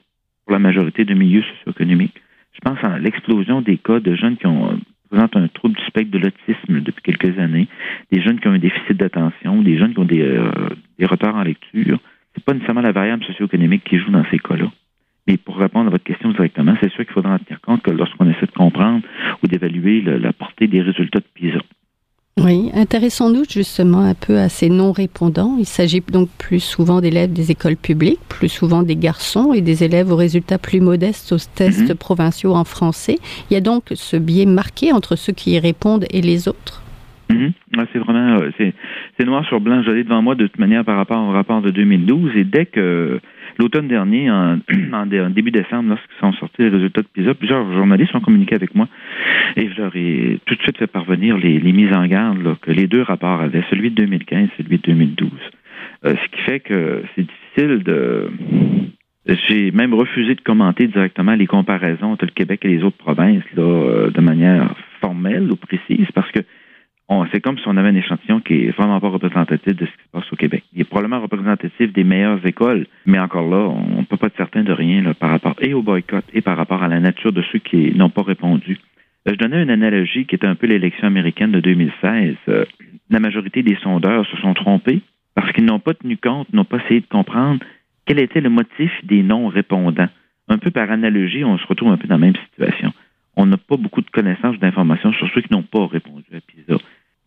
pour 0.44 0.52
la 0.52 0.58
majorité 0.58 1.04
de 1.04 1.14
milieux 1.14 1.42
socio-économiques. 1.42 2.20
Je 2.52 2.60
pense 2.60 2.82
à 2.82 2.98
l'explosion 2.98 3.60
des 3.62 3.76
cas 3.76 4.00
de 4.00 4.14
jeunes 4.14 4.36
qui 4.36 4.46
ont 4.46 4.78
présentent 5.10 5.36
un 5.36 5.48
trouble 5.48 5.74
du 5.74 5.84
spectre 5.86 6.10
de 6.12 6.18
l'autisme 6.18 6.80
depuis 6.80 7.02
quelques 7.02 7.38
années, 7.38 7.68
des 8.12 8.22
jeunes 8.22 8.38
qui 8.38 8.48
ont 8.48 8.52
un 8.52 8.58
déficit 8.58 8.96
d'attention, 8.96 9.60
des 9.62 9.76
jeunes 9.76 9.92
qui 9.92 9.98
ont 9.98 10.04
des, 10.04 10.22
euh, 10.22 10.50
des 10.98 11.06
retards 11.06 11.34
en 11.34 11.42
lecture. 11.42 11.98
C'est 12.34 12.44
pas 12.44 12.54
nécessairement 12.54 12.80
la 12.80 12.92
variable 12.92 13.24
socio-économique 13.24 13.84
qui 13.84 13.98
joue 13.98 14.10
dans 14.10 14.24
ces 14.30 14.38
cas-là. 14.38 14.70
Mais 15.26 15.36
pour 15.36 15.56
répondre 15.56 15.88
à 15.88 15.90
votre 15.90 16.04
question 16.04 16.30
directement, 16.30 16.74
c'est 16.80 16.90
sûr 16.90 17.04
qu'il 17.04 17.12
faudra 17.12 17.34
en 17.34 17.38
tenir 17.38 17.60
compte 17.60 17.82
que 17.82 17.90
lorsqu'on 17.90 18.28
essaie 18.28 18.46
de 18.46 18.52
comprendre 18.52 19.02
ou 19.42 19.46
d'évaluer 19.46 20.00
la 20.02 20.32
portée 20.32 20.66
des 20.66 20.82
résultats 20.82 21.20
de 21.20 21.24
PISA. 21.34 21.60
Oui, 22.38 22.70
intéressons-nous 22.74 23.44
justement 23.48 24.00
un 24.00 24.14
peu 24.14 24.38
à 24.38 24.48
ces 24.48 24.70
non-répondants. 24.70 25.56
Il 25.58 25.66
s'agit 25.66 26.00
donc 26.00 26.30
plus 26.38 26.60
souvent 26.60 27.02
d'élèves 27.02 27.32
des 27.32 27.50
écoles 27.50 27.76
publiques, 27.76 28.20
plus 28.30 28.48
souvent 28.48 28.82
des 28.82 28.96
garçons 28.96 29.52
et 29.52 29.60
des 29.60 29.84
élèves 29.84 30.10
aux 30.10 30.16
résultats 30.16 30.56
plus 30.56 30.80
modestes 30.80 31.32
aux 31.32 31.38
tests 31.54 31.90
mhm. 31.90 31.96
provinciaux 31.96 32.54
en 32.54 32.64
français. 32.64 33.18
Il 33.50 33.54
y 33.54 33.56
a 33.56 33.60
donc 33.60 33.84
ce 33.92 34.16
biais 34.16 34.46
marqué 34.46 34.92
entre 34.92 35.16
ceux 35.16 35.34
qui 35.34 35.50
y 35.52 35.58
répondent 35.58 36.06
et 36.10 36.22
les 36.22 36.48
autres. 36.48 36.82
Mhm. 37.28 37.52
c'est 37.92 37.98
vraiment 37.98 38.40
euh, 38.40 38.50
c'est 39.20 39.26
noir 39.26 39.44
sur 39.44 39.60
blanc. 39.60 39.82
J'allais 39.82 40.04
devant 40.04 40.22
moi 40.22 40.34
de 40.34 40.46
toute 40.46 40.58
manière 40.58 40.82
par 40.84 40.96
rapport 40.96 41.22
au 41.22 41.30
rapport 41.30 41.60
de 41.60 41.70
2012 41.70 42.36
et 42.36 42.44
dès 42.44 42.64
que 42.64 43.20
l'automne 43.58 43.86
dernier, 43.86 44.30
en, 44.30 44.56
début 45.06 45.50
décembre, 45.50 45.90
lorsqu'ils 45.90 46.20
sont 46.20 46.32
sortis 46.32 46.62
les 46.62 46.70
résultats 46.70 47.02
de 47.02 47.06
PISA, 47.06 47.34
plusieurs 47.34 47.70
journalistes 47.74 48.14
ont 48.14 48.20
communiqué 48.20 48.54
avec 48.54 48.74
moi 48.74 48.88
et 49.56 49.68
je 49.68 49.80
leur 49.80 49.94
ai 49.94 50.40
tout 50.46 50.54
de 50.54 50.62
suite 50.62 50.78
fait 50.78 50.86
parvenir 50.86 51.36
les, 51.36 51.60
mises 51.60 51.94
en 51.94 52.06
garde 52.06 52.56
que 52.62 52.70
les 52.70 52.86
deux 52.86 53.02
rapports 53.02 53.42
avaient, 53.42 53.62
celui 53.68 53.90
de 53.90 53.96
2015 53.96 54.44
et 54.44 54.62
celui 54.62 54.78
de 54.78 54.82
2012. 54.82 55.30
Euh, 56.06 56.14
ce 56.14 56.36
qui 56.36 56.42
fait 56.42 56.60
que 56.60 57.02
c'est 57.14 57.26
difficile 57.26 57.82
de... 57.82 58.30
J'ai 59.48 59.70
même 59.70 59.92
refusé 59.92 60.34
de 60.34 60.40
commenter 60.40 60.86
directement 60.86 61.34
les 61.34 61.46
comparaisons 61.46 62.12
entre 62.12 62.24
le 62.24 62.30
Québec 62.30 62.60
et 62.64 62.68
les 62.68 62.82
autres 62.82 62.96
provinces 62.96 63.44
là, 63.54 63.62
euh, 63.62 64.10
de 64.10 64.20
manière 64.22 64.74
formelle 65.02 65.52
ou 65.52 65.56
précise 65.56 66.06
parce 66.14 66.30
que 66.32 66.40
c'est 67.32 67.40
comme 67.40 67.58
si 67.58 67.64
on 67.66 67.76
avait 67.76 67.88
un 67.88 67.96
échantillon 67.96 68.40
qui 68.40 68.66
est 68.66 68.70
vraiment 68.70 69.00
pas 69.00 69.08
représentatif 69.08 69.74
de 69.74 69.84
ce 69.84 69.90
qui 69.90 70.04
se 70.04 70.10
passe 70.12 70.32
au 70.32 70.36
Québec. 70.36 70.62
Il 70.72 70.80
est 70.80 70.84
probablement 70.84 71.20
représentatif 71.20 71.92
des 71.92 72.04
meilleures 72.04 72.44
écoles, 72.46 72.86
mais 73.04 73.18
encore 73.18 73.48
là, 73.48 73.68
on 73.68 74.00
ne 74.00 74.04
peut 74.04 74.16
pas 74.16 74.28
être 74.28 74.36
certain 74.36 74.62
de 74.62 74.72
rien 74.72 75.12
par 75.14 75.30
rapport 75.30 75.56
et 75.60 75.74
au 75.74 75.82
boycott 75.82 76.24
et 76.32 76.40
par 76.40 76.56
rapport 76.56 76.82
à 76.82 76.88
la 76.88 77.00
nature 77.00 77.32
de 77.32 77.42
ceux 77.50 77.58
qui 77.58 77.92
n'ont 77.96 78.10
pas 78.10 78.22
répondu. 78.22 78.78
Euh, 79.26 79.32
je 79.32 79.38
donnais 79.38 79.62
une 79.62 79.70
analogie 79.70 80.24
qui 80.24 80.36
est 80.36 80.44
un 80.44 80.54
peu 80.54 80.66
l'élection 80.66 81.06
américaine 81.06 81.50
de 81.50 81.60
2016. 81.60 82.36
Euh, 82.48 82.64
la 83.10 83.18
majorité 83.18 83.62
des 83.62 83.76
sondeurs 83.82 84.24
se 84.26 84.36
sont 84.36 84.54
trompés 84.54 85.00
parce 85.34 85.50
qu'ils 85.52 85.64
n'ont 85.64 85.80
pas 85.80 85.94
tenu 85.94 86.16
compte, 86.16 86.52
n'ont 86.52 86.64
pas 86.64 86.78
essayé 86.84 87.00
de 87.00 87.06
comprendre 87.06 87.60
quel 88.06 88.20
était 88.20 88.40
le 88.40 88.50
motif 88.50 88.92
des 89.04 89.22
non-répondants. 89.22 90.08
Un 90.48 90.58
peu 90.58 90.70
par 90.70 90.90
analogie, 90.90 91.44
on 91.44 91.58
se 91.58 91.66
retrouve 91.66 91.90
un 91.90 91.96
peu 91.96 92.08
dans 92.08 92.16
la 92.16 92.26
même 92.26 92.36
situation. 92.50 92.92
On 93.36 93.46
n'a 93.46 93.56
pas 93.56 93.76
beaucoup 93.76 94.00
de 94.00 94.10
connaissances 94.10 94.58
d'informations 94.58 95.12
sur 95.12 95.28
ceux 95.32 95.42
qui 95.42 95.52
n'ont 95.52 95.62
pas 95.62 95.86
répondu 95.86 96.24
à 96.34 96.40
PISA. 96.40 96.80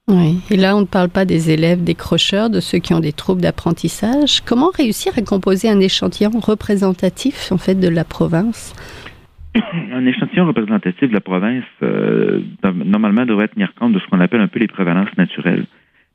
Oui, 0.10 0.42
et 0.52 0.58
là, 0.58 0.76
on 0.76 0.82
ne 0.82 0.86
parle 0.86 1.08
pas 1.08 1.24
des 1.24 1.50
élèves 1.52 1.82
décrocheurs, 1.82 2.50
de 2.50 2.60
ceux 2.60 2.80
qui 2.80 2.94
ont 2.94 3.00
des 3.00 3.14
troubles 3.14 3.42
d'apprentissage. 3.42 4.42
Comment 4.42 4.70
réussir 4.70 5.14
à 5.18 5.22
composer 5.22 5.70
un 5.70 5.80
échantillon 5.80 6.32
représentatif, 6.42 7.54
en 7.54 7.58
fait, 7.58 7.76
de 7.76 7.88
la 7.88 8.04
province? 8.04 8.76
Un 9.94 10.06
échantillon 10.06 10.48
représentatif 10.48 11.08
de 11.08 11.14
la 11.14 11.22
province, 11.22 11.64
euh, 11.84 12.42
normalement, 12.64 13.26
devrait 13.26 13.48
tenir 13.48 13.74
compte 13.76 13.94
de 13.94 14.00
ce 14.00 14.08
qu'on 14.08 14.20
appelle 14.20 14.42
un 14.42 14.48
peu 14.48 14.60
les 14.60 14.68
prévalences 14.68 15.16
naturelles. 15.18 15.68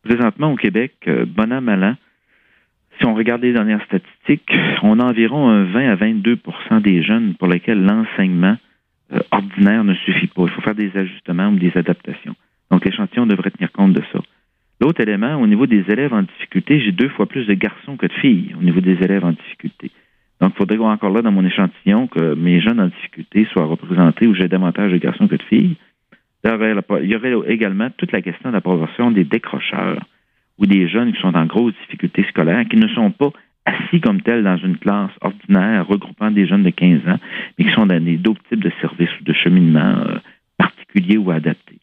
Présentement, 0.05 0.53
au 0.53 0.57
Québec, 0.57 0.93
euh, 1.07 1.25
bon 1.25 1.51
an, 1.53 1.63
mal 1.63 1.85
an, 1.85 1.95
si 2.99 3.07
on 3.07 3.15
regarde 3.15 3.43
les 3.43 3.53
dernières 3.53 3.85
statistiques, 3.85 4.53
on 4.83 4.99
a 4.99 5.05
environ 5.05 5.49
un 5.49 5.65
20 5.65 5.93
à 5.93 5.97
22% 5.97 6.83
des 6.83 7.03
jeunes 7.03 7.35
pour 7.35 7.49
lesquels 7.49 7.83
l'enseignement 7.83 8.57
euh, 9.13 9.21
ordinaire 9.31 9.85
ne 9.85 9.95
suffit 9.95 10.27
pas. 10.27 10.43
Il 10.43 10.51
faut 10.51 10.61
faire 10.61 10.75
des 10.75 10.91
ajustements 10.95 11.49
ou 11.49 11.57
des 11.57 11.73
adaptations. 11.77 12.35
Donc, 12.71 12.85
l'échantillon 12.85 13.27
devrait 13.27 13.51
tenir 13.51 13.73
compte 13.73 13.93
de 13.93 14.03
ça. 14.13 14.21
L'autre 14.81 15.01
élément, 15.01 15.37
au 15.37 15.47
niveau 15.47 15.67
des 15.67 15.85
élèves 15.89 16.13
en 16.13 16.23
difficulté, 16.23 16.81
j'ai 16.81 16.93
deux 16.93 17.09
fois 17.09 17.27
plus 17.27 17.47
de 17.47 17.55
garçons 17.55 17.97
que 17.97 18.07
de 18.07 18.13
filles 18.13 18.55
au 18.59 18.63
niveau 18.63 18.81
des 18.81 18.97
élèves 19.03 19.25
en 19.25 19.33
difficulté. 19.33 19.91
Donc, 20.41 20.53
il 20.55 20.59
faudrait 20.59 20.79
encore 20.79 21.11
là 21.11 21.23
dans 21.23 21.33
mon 21.33 21.45
échantillon 21.45 22.07
que 22.07 22.35
mes 22.35 22.61
jeunes 22.61 22.81
en 22.81 22.87
difficulté 22.87 23.47
soient 23.53 23.65
représentés 23.65 24.27
où 24.27 24.35
j'ai 24.35 24.47
davantage 24.47 24.93
de 24.93 24.99
garçons 24.99 25.27
que 25.27 25.35
de 25.35 25.43
filles. 25.43 25.77
Il 26.45 26.51
y 27.03 27.17
aurait 27.17 27.53
également 27.53 27.91
toute 27.97 28.13
la 28.13 28.23
question 28.23 28.51
de 28.51 28.55
la 28.55 28.61
proportion 28.61 29.11
des 29.11 29.25
décrocheurs 29.25 30.01
ou 30.59 30.67
des 30.67 30.89
jeunes 30.89 31.13
qui 31.13 31.21
sont 31.21 31.35
en 31.35 31.47
grosse 31.47 31.75
difficulté 31.87 32.25
scolaire, 32.29 32.65
qui 32.69 32.77
ne 32.77 32.89
sont 32.89 33.11
pas 33.11 33.31
assis 33.65 34.01
comme 34.01 34.23
tels 34.23 34.45
dans 34.45 34.57
une 34.57 34.79
classe 34.79 35.11
ordinaire 35.21 35.87
regroupant 35.87 36.31
des 36.31 36.47
jeunes 36.47 36.63
de 36.63 36.71
15 36.71 37.01
ans, 37.09 37.19
mais 37.59 37.65
qui 37.65 37.73
sont 37.73 37.87
dans 37.87 38.01
d'autres 38.01 38.43
types 38.49 38.63
de 38.63 38.73
services 38.81 39.11
ou 39.21 39.25
de 39.25 39.33
cheminement 39.33 39.97
euh, 40.07 40.19
particuliers 40.57 41.19
ou 41.19 41.31
adaptés. 41.31 41.79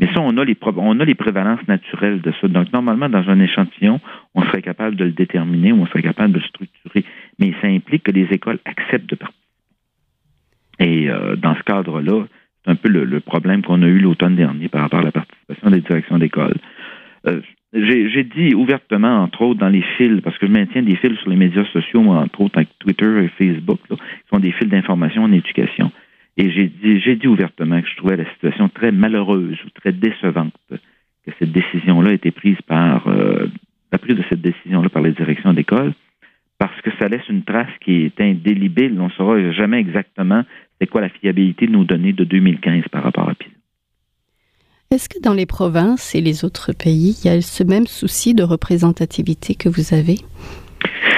Mais 0.00 0.06
ça, 0.14 0.20
on 0.20 0.36
a 0.38 0.44
les, 0.44 0.56
on 0.76 0.98
a 0.98 1.04
les 1.04 1.14
prévalences 1.14 1.66
naturelles 1.68 2.22
de 2.22 2.32
ça. 2.40 2.48
Donc, 2.48 2.72
normalement, 2.72 3.10
dans 3.10 3.28
un 3.28 3.38
échantillon, 3.38 4.00
on 4.34 4.42
serait 4.44 4.62
capable 4.62 4.96
de 4.96 5.04
le 5.04 5.12
déterminer 5.12 5.72
ou 5.72 5.82
on 5.82 5.86
serait 5.86 6.02
capable 6.02 6.32
de 6.32 6.38
le 6.38 6.44
structurer. 6.44 7.04
Mais 7.38 7.52
ça 7.60 7.68
implique 7.68 8.04
que 8.04 8.10
les 8.10 8.26
écoles 8.30 8.58
acceptent 8.64 9.10
de 9.10 9.16
participer. 9.16 9.44
Et 10.78 11.10
euh, 11.10 11.36
dans 11.36 11.54
ce 11.54 11.62
cadre-là, 11.62 12.24
c'est 12.64 12.70
un 12.70 12.76
peu 12.76 12.88
le, 12.88 13.20
problème 13.20 13.62
qu'on 13.62 13.82
a 13.82 13.86
eu 13.86 13.98
l'automne 13.98 14.36
dernier 14.36 14.68
par 14.68 14.80
rapport 14.80 15.00
à 15.00 15.04
la 15.04 15.12
participation 15.12 15.70
des 15.70 15.80
directions 15.80 16.18
d'école. 16.18 16.56
Euh, 17.26 17.42
j'ai 17.72 18.24
dit 18.24 18.54
ouvertement, 18.54 19.22
entre 19.22 19.42
autres, 19.42 19.60
dans 19.60 19.68
les 19.68 19.84
fils, 19.96 20.20
parce 20.22 20.36
que 20.38 20.46
je 20.46 20.52
maintiens 20.52 20.82
des 20.82 20.96
fils 20.96 21.16
sur 21.18 21.30
les 21.30 21.36
médias 21.36 21.64
sociaux, 21.66 22.00
entre 22.00 22.40
autres 22.40 22.56
avec 22.56 22.70
Twitter 22.78 23.24
et 23.24 23.28
Facebook, 23.28 23.78
qui 23.88 23.96
sont 24.32 24.40
des 24.40 24.50
fils 24.52 24.68
d'information 24.68 25.24
en 25.24 25.32
éducation. 25.32 25.92
Et 26.40 26.50
j'ai 26.50 26.68
dit, 26.68 26.98
j'ai 27.00 27.16
dit 27.16 27.26
ouvertement 27.26 27.82
que 27.82 27.86
je 27.86 27.96
trouvais 27.96 28.16
la 28.16 28.24
situation 28.32 28.70
très 28.70 28.92
malheureuse 28.92 29.58
ou 29.62 29.70
très 29.78 29.92
décevante 29.92 30.54
que 30.70 31.32
cette 31.38 31.52
décision-là 31.52 32.12
ait 32.12 32.14
été 32.14 32.30
prise 32.30 32.56
par 32.66 33.06
euh, 33.08 33.46
la 33.92 33.98
prise 33.98 34.16
de 34.16 34.24
cette 34.30 34.40
décision-là 34.40 34.88
par 34.88 35.02
les 35.02 35.12
directions 35.12 35.52
d'école, 35.52 35.92
parce 36.56 36.80
que 36.80 36.88
ça 36.98 37.08
laisse 37.08 37.28
une 37.28 37.44
trace 37.44 37.68
qui 37.84 38.04
est 38.06 38.18
indélébile. 38.22 38.98
On 38.98 39.08
ne 39.08 39.12
saura 39.12 39.52
jamais 39.52 39.80
exactement 39.80 40.42
c'est 40.80 40.86
quoi 40.86 41.02
la 41.02 41.10
fiabilité 41.10 41.66
de 41.66 41.72
nos 41.72 41.84
données 41.84 42.14
de 42.14 42.24
2015 42.24 42.84
par 42.90 43.02
rapport 43.02 43.28
à 43.28 43.34
PISA. 43.34 43.52
Est-ce 44.92 45.10
que 45.10 45.20
dans 45.20 45.34
les 45.34 45.46
provinces 45.46 46.14
et 46.14 46.22
les 46.22 46.46
autres 46.46 46.72
pays, 46.72 47.20
il 47.22 47.28
y 47.28 47.30
a 47.30 47.42
ce 47.42 47.62
même 47.64 47.86
souci 47.86 48.34
de 48.34 48.44
représentativité 48.44 49.54
que 49.54 49.68
vous 49.68 49.92
avez? 49.92 50.16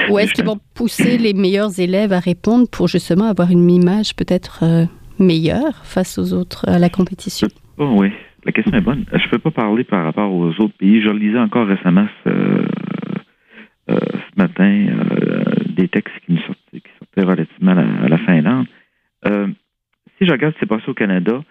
Ou 0.09 0.19
est-ce 0.19 0.33
qu'ils 0.33 0.43
vont 0.43 0.59
pousser 0.73 1.17
les 1.17 1.33
meilleurs 1.33 1.79
élèves 1.79 2.11
à 2.11 2.19
répondre 2.19 2.67
pour 2.69 2.89
justement 2.89 3.29
avoir 3.29 3.51
une 3.51 3.71
image 3.71 4.17
peut-être 4.17 4.59
euh, 4.63 4.85
meilleur 5.19 5.85
face 5.85 6.17
aux 6.17 6.33
autres 6.33 6.67
à 6.67 6.79
la 6.79 6.89
compétition? 6.89 7.47
Oh, 7.77 7.95
oui, 7.97 8.11
la 8.45 8.51
question 8.51 8.77
est 8.77 8.81
bonne. 8.81 9.05
Je 9.11 9.23
ne 9.23 9.29
peux 9.29 9.39
pas 9.39 9.51
parler 9.51 9.83
par 9.83 10.03
rapport 10.03 10.31
aux 10.31 10.49
autres 10.49 10.77
pays. 10.77 11.01
Je 11.01 11.09
lisais 11.09 11.39
encore 11.39 11.67
récemment 11.67 12.07
ce, 12.23 12.29
euh, 13.89 13.99
matin 14.37 14.87
euh, 14.87 15.43
des 15.75 15.87
textes 15.87 16.15
qui, 16.25 16.37
sortaient, 16.37 16.79
qui 16.79 17.21
relativement 17.21 17.71
à 17.71 18.07
la, 18.07 18.17
Finlande. 18.17 18.65
Euh, 19.27 19.47
si 20.17 20.25
je 20.25 20.31
regarde 20.31 20.53
ce 20.53 20.59
qui 20.59 20.65
s'est 20.65 20.75
passé 20.77 20.85
au 20.87 20.93
Canada, 20.93 21.43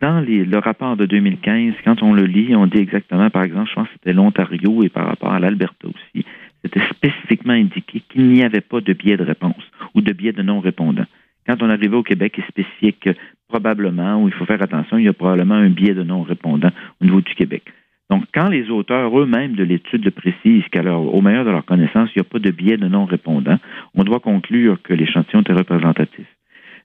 dans 0.00 0.20
le 0.20 0.58
rapport 0.58 0.96
de 0.96 1.06
2015, 1.06 1.74
quand 1.84 2.02
on 2.02 2.12
le 2.12 2.24
lit, 2.24 2.56
on 2.56 2.66
dit 2.66 2.78
exactement, 2.78 3.30
par 3.30 3.44
exemple, 3.44 3.68
je 3.68 3.74
pense 3.74 3.86
que 3.88 3.92
c'était 3.94 4.12
l'Ontario 4.12 4.82
et 4.82 4.88
par 4.88 5.06
rapport 5.06 5.32
à 5.32 5.38
l'Alberta 5.38 5.86
aussi, 5.86 6.26
c'était 6.64 6.80
spécifiquement 6.90 7.52
indiqué 7.52 8.02
qu'il 8.08 8.28
n'y 8.28 8.42
avait 8.42 8.60
pas 8.60 8.80
de 8.80 8.92
biais 8.92 9.16
de 9.16 9.22
réponse 9.22 9.62
ou 9.94 10.00
de 10.00 10.12
biais 10.12 10.32
de 10.32 10.42
non-répondant. 10.42 11.06
Quand 11.46 11.62
on 11.62 11.70
arrivait 11.70 11.96
au 11.96 12.02
Québec, 12.02 12.34
il 12.38 12.44
spécifiait 12.44 12.92
que 12.92 13.10
probablement, 13.48 14.22
ou 14.22 14.28
il 14.28 14.34
faut 14.34 14.44
faire 14.44 14.62
attention, 14.62 14.98
il 14.98 15.04
y 15.04 15.08
a 15.08 15.12
probablement 15.12 15.54
un 15.54 15.70
biais 15.70 15.94
de 15.94 16.02
non-répondant 16.02 16.70
au 17.00 17.04
niveau 17.04 17.20
du 17.20 17.34
Québec. 17.34 17.62
Donc, 18.10 18.24
quand 18.32 18.48
les 18.48 18.70
auteurs 18.70 19.18
eux-mêmes 19.18 19.54
de 19.56 19.64
l'étude 19.64 20.08
précisent 20.10 20.64
qu'au 20.72 21.20
meilleur 21.20 21.44
de 21.44 21.50
leur 21.50 21.64
connaissance, 21.64 22.10
il 22.14 22.20
n'y 22.20 22.26
a 22.26 22.30
pas 22.30 22.38
de 22.38 22.50
biais 22.50 22.76
de 22.76 22.86
non-répondant, 22.86 23.58
on 23.94 24.04
doit 24.04 24.20
conclure 24.20 24.80
que 24.82 24.94
l'échantillon 24.94 25.42
est 25.42 25.52
représentatif. 25.52 26.26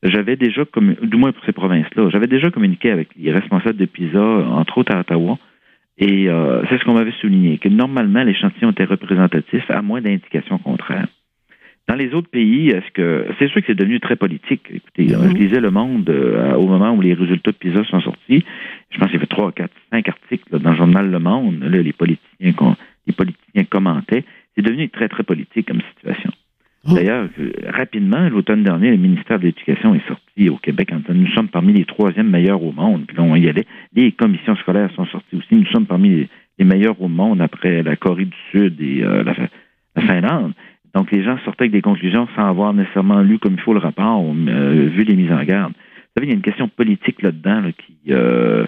J'avais 0.04 0.36
déjà, 0.36 0.64
du 1.04 1.18
moins 1.18 1.32
pour 1.32 1.46
ces 1.46 1.52
provinces-là, 1.52 2.10
j'avais 2.10 2.26
déjà 2.26 2.50
communiqué 2.50 2.90
avec 2.90 3.10
les 3.16 3.32
responsables 3.32 3.78
de 3.78 3.86
PISA, 3.86 4.20
entre 4.20 4.80
autres 4.80 4.96
à 4.96 5.02
Ottawa, 5.02 5.38
et 6.00 6.28
euh, 6.28 6.64
c'est 6.70 6.80
ce 6.80 6.86
qu'on 6.86 6.96
m'avait 6.96 7.14
souligné, 7.22 7.60
que 7.60 7.70
normalement 7.70 8.24
l'échantillon 8.24 8.72
était 8.72 8.86
représentatif 8.86 9.64
à 9.70 9.84
moins 9.84 10.02
d'indications 10.02 10.58
contraires. 10.58 11.08
Dans 11.88 11.96
les 11.96 12.14
autres 12.14 12.30
pays, 12.30 12.70
est-ce 12.70 12.90
que 12.92 13.26
c'est 13.38 13.50
sûr 13.50 13.62
que 13.62 13.68
c'est 13.68 13.76
devenu 13.76 14.00
très 14.00 14.16
politique. 14.16 14.64
Écoutez, 14.70 15.10
je 15.10 15.34
lisais 15.34 15.60
Le 15.60 15.72
Monde 15.72 16.10
euh, 16.10 16.54
au 16.54 16.68
moment 16.68 16.92
où 16.94 17.02
les 17.02 17.14
résultats 17.14 17.52
de 17.52 17.58
PISA 17.58 17.84
sont 17.86 18.02
sortis. 18.02 18.46
Je 18.92 18.98
pense 18.98 19.08
qu'il 19.08 19.16
y 19.16 19.18
avait 19.18 19.26
trois, 19.26 19.52
quatre, 19.52 19.74
cinq 19.92 20.08
articles 20.08 20.60
dans 20.60 20.72
le 20.72 20.78
journal 20.78 21.12
Le 21.12 21.20
Monde. 21.20 21.60
Là, 21.60 21.82
les 21.82 21.94
politiciens, 21.94 22.78
les 23.08 23.14
politiciens 23.14 23.64
commentaient. 23.66 24.24
C'est 24.56 24.62
devenu 24.62 24.90
très, 24.90 25.10
très 25.10 25.24
politique 25.24 25.68
comme 25.68 25.82
situation. 25.98 26.32
Mmh. 26.84 26.96
D'ailleurs, 26.96 27.30
rapidement, 27.68 28.28
l'automne 28.30 28.64
dernier, 28.64 28.90
le 28.90 28.98
ministère 28.98 29.38
de 29.38 29.46
l'Éducation 29.46 29.94
est 29.94 30.08
sorti 30.08 30.50
au 30.50 30.58
Québec 30.58 30.90
en 30.92 30.98
disant 30.98 31.14
nous 31.14 31.32
sommes 31.34 31.50
parmi 31.50 31.74
les 31.74 31.86
troisièmes 31.86 32.30
meilleurs 32.30 32.64
au 32.64 32.72
monde. 32.72 33.06
Puis 33.08 33.18
là, 33.18 33.24
on 33.24 33.36
y 33.36 33.48
allait. 33.48 33.68
Les 33.94 34.12
commissions 34.12 34.56
scolaires 34.56 34.90
sont 34.96 35.06
sorties 35.06 35.36
aussi. 35.36 35.56
Nous 35.56 35.68
sommes 35.68 35.86
parmi 35.86 36.28
les, 36.58 36.66
meilleurs 36.66 37.00
au 37.02 37.08
monde 37.08 37.42
après 37.42 37.84
la 37.84 37.96
Corée 37.96 38.26
du 38.26 38.38
Sud 38.52 38.82
et 38.82 39.04
euh, 39.04 39.24
la, 39.24 39.34
Finlande. 40.02 40.54
Donc, 40.94 41.12
les 41.12 41.24
gens 41.24 41.38
sortaient 41.46 41.64
avec 41.64 41.72
des 41.72 41.82
conclusions 41.82 42.28
sans 42.36 42.48
avoir 42.48 42.74
nécessairement 42.74 43.22
lu 43.22 43.40
comme 43.40 43.54
il 43.54 43.62
faut 43.62 43.74
le 43.74 43.80
rapport, 43.80 44.24
euh, 44.24 44.90
vu 44.92 45.04
les 45.04 45.16
mises 45.16 45.32
en 45.32 45.44
garde. 45.44 45.72
Vous 45.72 46.14
savez, 46.18 46.28
il 46.28 46.30
y 46.30 46.34
a 46.34 46.36
une 46.36 46.42
question 46.42 46.68
politique 46.68 47.22
là-dedans 47.22 47.64
qui, 47.78 48.12
euh, 48.12 48.66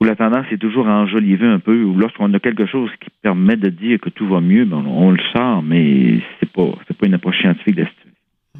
où 0.00 0.04
la 0.04 0.16
tendance 0.16 0.46
est 0.50 0.58
toujours 0.58 0.88
à 0.88 0.96
enjoliver 0.96 1.46
un 1.46 1.60
peu, 1.60 1.84
ou 1.84 1.96
lorsqu'on 1.96 2.32
a 2.34 2.40
quelque 2.40 2.66
chose 2.66 2.90
qui 3.00 3.10
permet 3.22 3.56
de 3.56 3.68
dire 3.68 4.00
que 4.00 4.10
tout 4.10 4.26
va 4.26 4.40
mieux, 4.40 4.64
ben, 4.64 4.84
on, 4.86 5.12
le 5.12 5.22
sort, 5.32 5.62
mais 5.62 6.18
c'est 6.40 6.50
pas, 6.50 6.74
c'est 6.88 6.96
pas 6.96 7.06
une 7.06 7.14
approche 7.14 7.38
scientifique 7.38 7.76
de. 7.76 7.86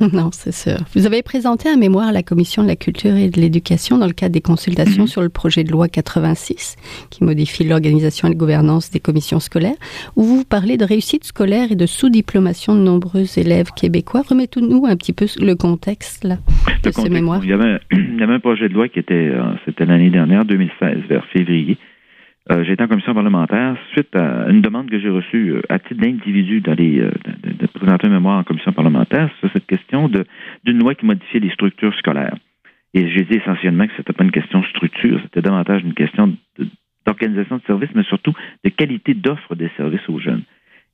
Non, 0.13 0.31
c'est 0.33 0.53
sûr. 0.53 0.77
Vous 0.95 1.07
avez 1.07 1.23
présenté 1.23 1.69
un 1.69 1.77
mémoire 1.77 2.09
à 2.09 2.13
la 2.13 2.23
Commission 2.23 2.63
de 2.63 2.69
la 2.69 2.75
culture 2.75 3.15
et 3.15 3.31
de 3.31 3.41
l'éducation 3.41 3.97
dans 3.97 4.07
le 4.07 4.13
cadre 4.13 4.33
des 4.33 4.41
consultations 4.41 5.03
mhm. 5.03 5.09
sur 5.09 5.23
le 5.23 5.29
projet 5.29 5.63
de 5.63 5.71
loi 5.71 5.89
86 5.89 6.77
qui 7.11 7.23
modifie 7.23 7.65
l'organisation 7.65 8.27
et 8.27 8.33
la 8.33 8.37
gouvernance 8.37 8.91
des 8.91 8.99
commissions 8.99 9.39
scolaires, 9.39 9.77
où 10.17 10.25
vous 10.25 10.45
parlez 10.45 10.77
de 10.77 10.85
réussite 10.85 11.25
scolaire 11.25 11.71
et 11.71 11.77
de 11.77 11.87
sous-diplomation 11.87 12.75
de 12.75 12.81
nombreux 12.81 13.39
élèves 13.39 13.71
québécois. 13.77 14.23
Remettez-nous 14.29 14.85
un 14.87 14.97
petit 14.97 15.13
peu 15.13 15.27
le 15.41 15.55
contexte 15.55 16.25
là, 16.25 16.39
de 16.83 16.91
ce 16.91 17.09
mémoire. 17.09 17.41
Il 17.45 17.51
y, 17.51 17.53
avait, 17.53 17.79
il 17.93 18.19
y 18.19 18.23
avait 18.23 18.35
un 18.35 18.41
projet 18.41 18.69
de 18.69 18.75
loi 18.75 18.89
qui 18.89 18.99
était, 18.99 19.15
euh, 19.15 19.55
c'était 19.65 19.87
l'année 19.87 20.11
dernière, 20.11 20.45
2016, 20.45 21.05
vers 21.09 21.25
février, 21.27 21.79
j'ai 22.51 22.73
été 22.73 22.83
en 22.83 22.89
commission 22.89 23.15
parlementaire 23.15 23.77
suite 23.93 24.15
à 24.15 24.51
une 24.51 24.61
demande 24.61 24.91
que 24.91 25.01
j'ai 25.01 25.09
reçue 25.09 25.55
euh, 25.55 25.63
à 25.71 25.79
titre 25.79 26.01
d'individu 26.01 26.61
d'aller 26.61 27.01
euh, 27.01 27.11
de, 27.43 27.67
présenter 27.67 28.07
un 28.07 28.11
mémoire 28.11 28.39
en 28.39 28.45
commission 28.45 28.73
parlementaire 28.73 29.31
sur 29.41 29.51
cette 29.53 29.67
question 29.67 30.11
d'une 30.65 30.79
loi 30.79 30.95
qui 30.95 31.07
modifiait 31.07 31.41
les 31.41 31.51
structures 31.51 31.95
scolaires. 31.95 32.37
Et 32.93 33.09
j'ai 33.11 33.25
dit 33.25 33.39
essentiellement 33.39 33.87
que 33.87 33.93
ce 33.95 33.99
n'était 33.99 34.13
pas 34.13 34.25
une 34.25 34.31
question 34.31 34.61
de 34.61 34.67
structure, 34.67 35.21
c'était 35.23 35.41
davantage 35.41 35.83
une 35.83 35.95
question 35.95 36.37
d'organisation 37.07 37.57
de, 37.57 37.63
services, 37.63 37.91
mais 37.95 38.05
surtout 38.05 38.35
de 38.63 38.69
qualité 38.69 39.15
d'offre 39.15 39.55
des 39.55 39.71
services 39.77 40.09
aux 40.09 40.21
jeunes. 40.21 40.43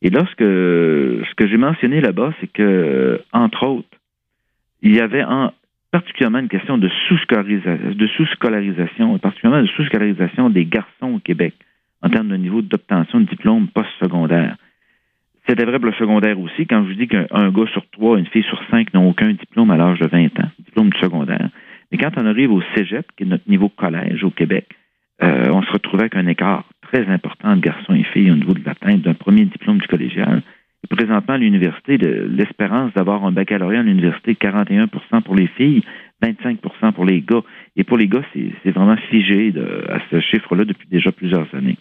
Et 0.02 0.10
lorsque 0.10 0.38
ce 0.38 1.34
que 1.36 1.46
j'ai 1.46 1.58
mentionné 1.58 2.00
là-bas, 2.00 2.32
c'est 2.40 2.50
que, 2.50 3.20
entre 3.32 3.66
autres, 3.66 3.88
il 4.82 4.96
y 4.96 5.00
avait 5.00 5.24
en, 5.24 5.52
particulièrement 5.90 6.38
une 6.38 6.48
question 6.48 6.78
de 6.78 6.88
sous-scolarisation, 7.08 7.94
sous-scolarisation, 8.16 9.18
particulièrement 9.18 9.62
de 9.62 9.68
sous-scolarisation 9.68 10.50
des 10.50 10.64
garçons 10.64 11.14
au 11.14 11.18
Québec 11.18 11.54
en 12.02 12.08
termes 12.08 12.28
de 12.28 12.36
niveau 12.36 12.62
d'obtention 12.62 13.20
de 13.20 13.26
diplôme 13.26 13.68
post-secondaire. 13.68 14.56
C'était 15.48 15.64
vrai 15.64 15.78
pour 15.78 15.86
le 15.86 15.94
secondaire 15.94 16.38
aussi, 16.38 16.66
quand 16.66 16.82
je 16.84 16.88
vous 16.88 16.94
dis 16.94 17.08
qu'un 17.08 17.50
gars 17.50 17.66
sur 17.72 17.84
trois, 17.90 18.18
une 18.18 18.26
fille 18.26 18.44
sur 18.44 18.60
cinq 18.70 18.94
n'ont 18.94 19.08
aucun 19.08 19.30
diplôme 19.32 19.70
à 19.70 19.76
l'âge 19.76 19.98
de 19.98 20.06
20 20.06 20.38
ans, 20.40 20.50
diplôme 20.58 20.90
du 20.90 20.98
secondaire. 20.98 21.48
Mais 21.90 21.98
quand 21.98 22.12
on 22.16 22.26
arrive 22.26 22.52
au 22.52 22.62
cégep, 22.76 23.06
qui 23.16 23.24
est 23.24 23.26
notre 23.26 23.48
niveau 23.48 23.68
collège 23.68 24.22
au 24.22 24.30
Québec, 24.30 24.66
euh, 25.22 25.50
on 25.50 25.62
se 25.62 25.72
retrouvait 25.72 26.04
avec 26.04 26.16
un 26.16 26.26
écart 26.26 26.64
très 26.82 27.06
important 27.08 27.56
de 27.56 27.60
garçons 27.60 27.94
et 27.94 28.04
filles 28.04 28.30
au 28.30 28.36
niveau 28.36 28.54
de 28.54 28.64
l'atteinte 28.64 29.02
d'un 29.02 29.14
premier 29.14 29.44
diplôme 29.44 29.78
du 29.78 29.86
collégial 29.86 30.42
présentement, 30.88 31.34
à 31.34 31.38
l'université, 31.38 31.98
l'espérance 31.98 32.92
d'avoir 32.94 33.24
un 33.24 33.32
baccalauréat 33.32 33.80
à 33.80 33.82
l'université, 33.82 34.34
41% 34.34 35.22
pour 35.22 35.34
les 35.34 35.46
filles, 35.48 35.82
25% 36.22 36.92
pour 36.92 37.04
les 37.04 37.20
gars. 37.20 37.42
Et 37.76 37.84
pour 37.84 37.98
les 37.98 38.08
gars, 38.08 38.22
c'est 38.34 38.70
vraiment 38.70 38.96
figé 39.10 39.52
à 39.88 39.98
ce 40.10 40.20
chiffre-là 40.20 40.64
depuis 40.64 40.88
déjà 40.88 41.12
plusieurs 41.12 41.46
années. 41.54 41.78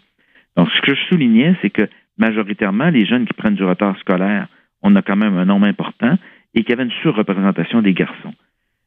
Donc, 0.58 0.70
ce 0.72 0.82
que 0.82 0.96
je 0.96 1.02
soulignais, 1.10 1.56
c'est 1.62 1.70
que 1.70 1.88
majoritairement, 2.18 2.90
les 2.90 3.06
jeunes 3.06 3.26
qui 3.26 3.34
prennent 3.34 3.56
du 3.56 3.64
retard 3.64 3.98
scolaire, 4.00 4.48
on 4.82 4.96
a 4.96 5.02
quand 5.02 5.16
même 5.16 5.38
un 5.38 5.46
nombre 5.46 5.68
important 5.68 6.18
et 6.54 6.64
qu'il 6.64 6.70
y 6.70 6.74
avait 6.74 6.84
une 6.84 6.98
surreprésentation 7.02 7.82
des 7.82 7.94
garçons. 7.94 8.34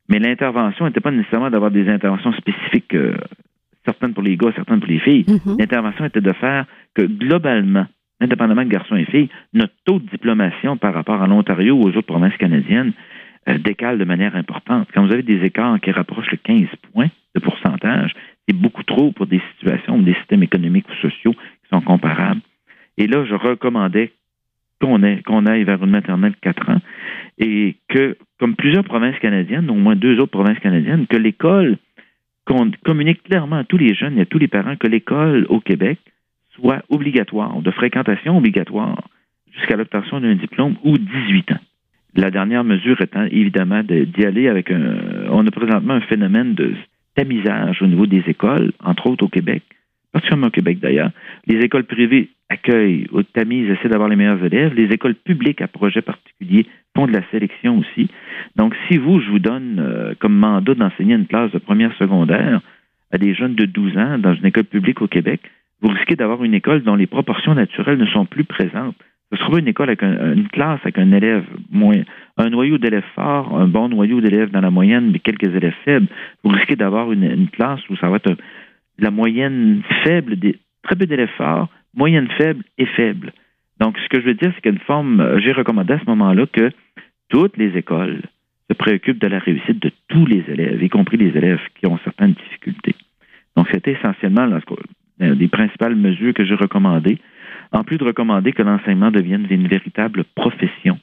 Mais 0.08 0.18
l'intervention 0.18 0.86
n'était 0.86 1.00
pas 1.00 1.10
nécessairement 1.10 1.50
d'avoir 1.50 1.70
des 1.70 1.88
interventions 1.88 2.32
spécifiques, 2.32 2.94
euh, 2.94 3.16
certaines 3.84 4.14
pour 4.14 4.22
les 4.22 4.36
gars, 4.36 4.52
certaines 4.54 4.80
pour 4.80 4.88
les 4.88 4.98
filles. 4.98 5.22
Mm-hmm. 5.22 5.58
L'intervention 5.58 6.04
était 6.04 6.20
de 6.20 6.32
faire 6.32 6.66
que 6.94 7.02
globalement, 7.02 7.86
indépendamment 8.22 8.64
de 8.64 8.68
garçons 8.68 8.96
et 8.96 9.04
filles, 9.04 9.28
notre 9.52 9.74
taux 9.84 9.98
de 9.98 10.08
diplomation 10.08 10.76
par 10.76 10.94
rapport 10.94 11.22
à 11.22 11.26
l'Ontario 11.26 11.74
ou 11.74 11.82
aux 11.82 11.90
autres 11.90 12.02
provinces 12.02 12.36
canadiennes 12.36 12.92
euh, 13.48 13.58
décale 13.58 13.98
de 13.98 14.04
manière 14.04 14.36
importante. 14.36 14.88
Quand 14.94 15.04
vous 15.04 15.12
avez 15.12 15.22
des 15.22 15.44
écarts 15.44 15.80
qui 15.80 15.90
rapprochent 15.90 16.30
le 16.30 16.38
15 16.38 16.68
points 16.92 17.10
de 17.34 17.40
pourcentage, 17.40 18.14
c'est 18.46 18.56
beaucoup 18.56 18.84
trop 18.84 19.12
pour 19.12 19.26
des 19.26 19.40
situations 19.54 19.96
ou 19.96 20.02
des 20.02 20.14
systèmes 20.14 20.42
économiques 20.42 20.86
ou 20.88 21.08
sociaux 21.08 21.32
qui 21.32 21.68
sont 21.70 21.80
comparables. 21.80 22.40
Et 22.98 23.06
là, 23.06 23.24
je 23.24 23.34
recommandais 23.34 24.12
qu'on 24.80 25.02
aille 25.46 25.64
vers 25.64 25.82
une 25.82 25.90
maternelle 25.90 26.34
4 26.40 26.70
ans 26.70 26.80
et 27.38 27.76
que, 27.88 28.16
comme 28.38 28.56
plusieurs 28.56 28.84
provinces 28.84 29.18
canadiennes, 29.20 29.70
au 29.70 29.74
moins 29.74 29.96
deux 29.96 30.18
autres 30.18 30.32
provinces 30.32 30.58
canadiennes, 30.58 31.06
que 31.06 31.16
l'école 31.16 31.78
qu'on 32.44 32.70
communique 32.84 33.22
clairement 33.22 33.58
à 33.58 33.64
tous 33.64 33.78
les 33.78 33.94
jeunes 33.94 34.18
et 34.18 34.22
à 34.22 34.26
tous 34.26 34.38
les 34.38 34.48
parents 34.48 34.76
que 34.76 34.88
l'école 34.88 35.46
au 35.48 35.60
Québec 35.60 35.98
soit 36.54 36.82
obligatoire, 36.88 37.60
de 37.60 37.70
fréquentation 37.70 38.36
obligatoire 38.38 39.02
jusqu'à 39.54 39.76
l'obtention 39.76 40.20
d'un 40.20 40.34
diplôme 40.34 40.76
ou 40.84 40.96
18 40.98 41.52
ans. 41.52 41.60
La 42.14 42.30
dernière 42.30 42.64
mesure 42.64 43.00
étant 43.00 43.24
évidemment 43.24 43.82
d'y 43.82 44.24
aller 44.24 44.48
avec 44.48 44.70
un. 44.70 44.96
On 45.30 45.46
a 45.46 45.50
présentement 45.50 45.94
un 45.94 46.00
phénomène 46.02 46.54
de 46.54 46.74
tamisage 47.14 47.80
au 47.80 47.86
niveau 47.86 48.06
des 48.06 48.22
écoles, 48.26 48.72
entre 48.84 49.06
autres 49.06 49.24
au 49.24 49.28
Québec, 49.28 49.62
particulièrement 50.12 50.48
au 50.48 50.50
Québec 50.50 50.78
d'ailleurs. 50.80 51.10
Les 51.46 51.58
écoles 51.58 51.84
privées 51.84 52.28
accueillent, 52.50 53.06
tamisent, 53.32 53.70
essaient 53.70 53.88
d'avoir 53.88 54.10
les 54.10 54.16
meilleurs 54.16 54.44
élèves. 54.44 54.74
Les 54.74 54.92
écoles 54.92 55.14
publiques 55.14 55.62
à 55.62 55.68
projet 55.68 56.02
particulier 56.02 56.66
font 56.94 57.06
de 57.06 57.12
la 57.12 57.22
sélection 57.30 57.78
aussi. 57.78 58.08
Donc, 58.56 58.74
si 58.88 58.98
vous, 58.98 59.20
je 59.20 59.30
vous 59.30 59.38
donne 59.38 59.78
euh, 59.78 60.14
comme 60.18 60.34
mandat 60.34 60.74
d'enseigner 60.74 61.14
une 61.14 61.26
classe 61.26 61.50
de 61.52 61.58
première 61.58 61.96
secondaire 61.96 62.60
à 63.10 63.18
des 63.18 63.34
jeunes 63.34 63.54
de 63.54 63.64
12 63.64 63.96
ans 63.96 64.18
dans 64.18 64.34
une 64.34 64.46
école 64.46 64.64
publique 64.64 65.00
au 65.00 65.08
Québec, 65.08 65.40
vous 65.82 65.88
risquez 65.88 66.14
d'avoir 66.14 66.42
une 66.44 66.54
école 66.54 66.82
dont 66.82 66.94
les 66.94 67.08
proportions 67.08 67.54
naturelles 67.54 67.98
ne 67.98 68.06
sont 68.06 68.24
plus 68.24 68.44
présentes. 68.44 68.96
Ce 69.32 69.38
sera 69.38 69.58
une 69.58 69.68
école 69.68 69.88
avec 69.88 70.02
une 70.02 70.48
classe 70.48 70.80
avec 70.82 70.98
un 70.98 71.10
élève 71.10 71.44
moins, 71.70 72.02
un 72.36 72.50
noyau 72.50 72.78
d'élèves 72.78 73.04
forts, 73.14 73.58
un 73.58 73.66
bon 73.66 73.88
noyau 73.88 74.20
d'élèves 74.20 74.50
dans 74.50 74.60
la 74.60 74.70
moyenne, 74.70 75.10
mais 75.10 75.18
quelques 75.18 75.54
élèves 75.54 75.74
faibles. 75.84 76.06
Vous 76.44 76.50
risquez 76.50 76.76
d'avoir 76.76 77.10
une, 77.12 77.48
classe 77.48 77.80
où 77.88 77.96
ça 77.96 78.08
va 78.08 78.16
être 78.16 78.36
la 78.98 79.10
moyenne 79.10 79.82
faible, 80.04 80.36
des, 80.36 80.58
très 80.82 80.96
peu 80.96 81.06
d'élèves 81.06 81.30
forts, 81.36 81.68
moyenne 81.94 82.28
faible 82.36 82.62
et 82.78 82.86
faible. 82.86 83.32
Donc, 83.80 83.98
ce 83.98 84.08
que 84.08 84.20
je 84.20 84.26
veux 84.26 84.34
dire, 84.34 84.52
c'est 84.54 84.60
qu'une 84.60 84.78
forme, 84.80 85.40
j'ai 85.40 85.52
recommandé 85.52 85.94
à 85.94 85.98
ce 85.98 86.04
moment-là 86.06 86.46
que 86.46 86.70
toutes 87.30 87.56
les 87.56 87.76
écoles 87.76 88.20
se 88.70 88.76
préoccupent 88.76 89.20
de 89.20 89.26
la 89.26 89.38
réussite 89.38 89.82
de 89.82 89.90
tous 90.08 90.26
les 90.26 90.44
élèves, 90.48 90.82
y 90.82 90.88
compris 90.90 91.16
les 91.16 91.36
élèves 91.36 91.60
qui 91.74 91.86
ont 91.86 91.98
certaines 92.04 92.34
difficultés. 92.34 92.94
Donc, 93.56 93.66
c'était 93.72 93.92
essentiellement 93.92 94.42
euh, 94.42 94.60
des 95.22 95.48
principales 95.48 95.96
mesures 95.96 96.34
que 96.34 96.44
j'ai 96.44 96.54
recommandées, 96.54 97.18
en 97.72 97.84
plus 97.84 97.98
de 97.98 98.04
recommander 98.04 98.52
que 98.52 98.62
l'enseignement 98.62 99.10
devienne 99.10 99.46
une 99.50 99.68
véritable 99.68 100.24
profession 100.34 100.98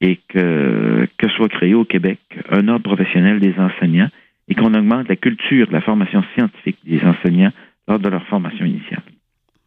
et 0.00 0.18
que, 0.28 1.06
que 1.18 1.28
soit 1.30 1.48
créé 1.48 1.74
au 1.74 1.84
Québec 1.84 2.18
un 2.50 2.68
ordre 2.68 2.84
professionnel 2.84 3.40
des 3.40 3.54
enseignants 3.58 4.10
et 4.48 4.54
qu'on 4.54 4.72
augmente 4.74 5.08
la 5.08 5.16
culture 5.16 5.66
de 5.66 5.72
la 5.72 5.80
formation 5.80 6.22
scientifique 6.34 6.78
des 6.84 7.00
enseignants 7.02 7.52
lors 7.86 7.98
de 7.98 8.08
leur 8.08 8.24
formation 8.26 8.64
initiale. 8.64 9.02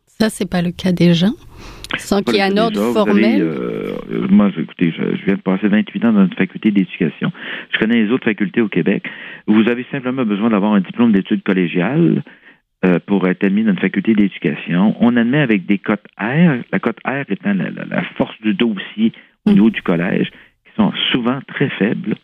Ça, 0.06 0.30
c'est 0.30 0.50
pas 0.50 0.62
le 0.62 0.72
cas 0.72 0.92
des 0.92 1.14
gens, 1.14 1.34
sans 1.98 2.22
qu'il 2.22 2.36
y 2.36 2.38
ait 2.38 2.44
un 2.44 2.58
ordre 2.58 2.94
formel. 2.94 3.42
Euh, 3.42 4.28
moi, 4.30 4.52
écoutez, 4.56 4.94
je, 4.96 5.16
je, 5.16 5.26
viens 5.26 5.36
de 5.36 5.42
passer 5.42 5.68
28 5.68 6.06
ans 6.06 6.14
dans 6.14 6.26
une 6.26 6.34
faculté 6.34 6.70
d'éducation. 6.70 7.32
Je 7.74 7.80
connais 7.80 8.04
les 8.04 8.12
autres 8.12 8.26
facultés 8.26 8.62
au 8.62 8.68
Québec. 8.68 9.04
Vous 9.48 9.68
avez 9.68 9.86
simplement 9.92 10.24
besoin 10.24 10.50
d'avoir 10.50 10.74
un 10.74 10.82
diplôme 10.82 11.12
d'études 11.12 11.42
collégiales 11.42 12.22
euh, 12.84 13.00
pour 13.06 13.28
être 13.28 13.44
admis 13.44 13.64
dans 13.64 13.72
une 13.72 13.80
faculté 13.80 14.16
d'éducation. 14.16 14.96
On 15.00 15.16
admet 15.16 15.40
avec 15.40 15.68
des 15.68 15.78
cotes 15.78 16.06
R, 16.18 16.64
la 16.72 16.80
cote 16.80 16.98
R 17.06 17.30
étant 17.30 17.54
la, 17.54 18.04
force 18.18 18.36
du 18.42 18.56
dossier 18.56 19.12
au 19.46 19.52
niveau 19.52 19.70
du 19.70 19.82
collège, 19.82 20.32
qui 20.66 20.72
sont 20.76 20.92
souvent 21.12 21.40
très 21.48 21.70
faibles. 21.70 22.16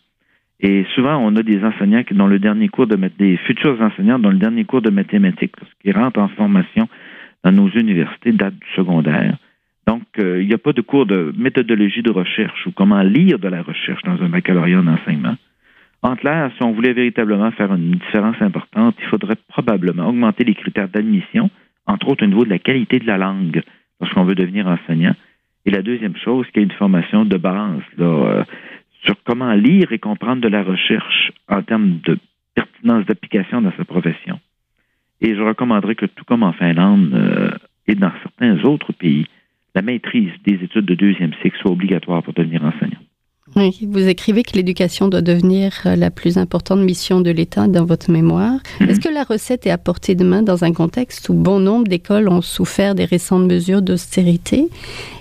Et 0.60 0.86
souvent, 0.96 1.18
on 1.18 1.36
a 1.36 1.44
des 1.44 1.64
enseignants 1.64 2.04
qui, 2.04 2.16
dans 2.16 2.26
le 2.26 2.40
dernier 2.40 2.70
cours 2.70 2.88
de 2.88 2.96
des 3.20 3.38
futurs 3.38 3.80
enseignants 3.80 4.18
dans 4.18 4.32
le 4.32 4.40
dernier 4.40 4.66
cours 4.66 4.82
de 4.82 4.90
mathématiques, 4.90 5.56
qui 5.84 5.92
rentrent 5.92 6.20
en 6.20 6.30
formation 6.30 6.90
dans 7.44 7.52
nos 7.52 7.70
universités, 7.70 8.32
date 8.32 8.56
du 8.56 8.68
secondaire. 8.76 9.38
Donc, 9.86 10.04
euh, 10.18 10.42
il 10.42 10.48
n'y 10.48 10.54
a 10.54 10.58
pas 10.58 10.74
de 10.74 10.82
cours 10.82 11.06
de 11.06 11.34
méthodologie 11.38 12.02
de 12.02 12.12
recherche 12.12 12.66
ou 12.66 12.72
comment 12.72 13.02
lire 13.04 13.38
de 13.38 13.48
la 13.48 13.62
recherche 13.62 14.02
dans 14.04 14.22
un 14.22 14.30
baccalauréat 14.30 14.80
en 14.80 14.88
enseignement. 14.88 15.36
En 16.08 16.16
si 16.16 16.64
on 16.64 16.72
voulait 16.72 16.94
véritablement 16.94 17.52
faire 17.52 17.74
une 17.74 17.92
différence 17.92 18.42
importante, 18.42 18.96
il 18.98 19.08
faudrait 19.08 19.36
probablement 19.50 20.08
augmenter 20.08 20.46
les 20.46 20.56
critères 20.56 20.88
d'admission, 20.88 21.50
entre 21.86 22.08
autres 22.08 22.24
au 22.24 22.28
niveau 22.28 22.46
de 22.46 22.50
la 22.50 22.60
qualité 22.60 23.00
de 23.00 23.06
la 23.06 23.18
langue, 23.18 23.62
lorsqu'on 24.00 24.24
veut 24.24 24.34
devenir 24.34 24.68
enseignant. 24.68 25.16
Et 25.66 25.70
la 25.70 25.82
deuxième 25.82 26.16
chose, 26.16 26.48
qu'il 26.48 26.62
y 26.62 26.64
ait 26.64 26.70
une 26.70 26.78
formation 26.78 27.26
de 27.26 27.36
base 27.36 27.82
euh, 28.00 28.46
sur 29.04 29.16
comment 29.26 29.52
lire 29.52 29.92
et 29.92 30.00
comprendre 30.00 30.42
de 30.42 30.48
la 30.48 30.64
recherche 30.64 31.34
en 31.50 31.62
termes 31.62 32.00
de 32.06 32.18
pertinence 32.56 33.06
d'application 33.06 33.62
dans 33.62 33.74
sa 33.76 33.84
profession. 33.84 34.40
Et 35.20 35.36
je 35.36 35.42
recommanderais 35.42 35.96
que, 35.96 36.06
tout 36.06 36.24
comme 36.24 36.44
en 36.44 36.54
Finlande 36.54 37.14
euh, 37.14 37.52
et 37.86 37.96
dans 37.96 38.14
certains 38.24 38.64
autres 38.64 38.94
pays, 38.94 39.26
la 39.76 39.82
maîtrise 39.82 40.32
des 40.46 40.54
études 40.64 40.86
de 40.86 40.96
deuxième 40.96 41.34
cycle 41.42 41.58
soit 41.60 41.72
obligatoire 41.72 42.24
pour 42.24 42.34
devenir 42.34 42.64
enseignant. 42.64 43.02
Oui, 43.56 43.88
vous 43.90 44.08
écrivez 44.08 44.44
que 44.44 44.56
l'éducation 44.56 45.08
doit 45.08 45.22
devenir 45.22 45.82
la 45.86 46.12
plus 46.12 46.38
importante 46.38 46.80
mission 46.80 47.22
de 47.22 47.32
l'État 47.32 47.68
dans 47.68 47.86
votre 47.86 48.12
mémoire. 48.12 48.60
Mhm. 48.80 48.90
Est-ce 48.90 49.00
que 49.00 49.10
la 49.10 49.24
recette 49.24 49.66
est 49.66 49.72
à 49.72 49.78
portée 49.78 50.16
de 50.16 50.24
main 50.24 50.44
dans 50.44 50.64
un 50.64 50.74
contexte 50.74 51.30
où 51.30 51.34
bon 51.34 51.60
nombre 51.60 51.88
d'écoles 51.88 52.30
ont 52.30 52.42
souffert 52.42 52.94
des 52.94 53.06
récentes 53.06 53.48
mesures 53.48 53.82
d'austérité? 53.82 54.68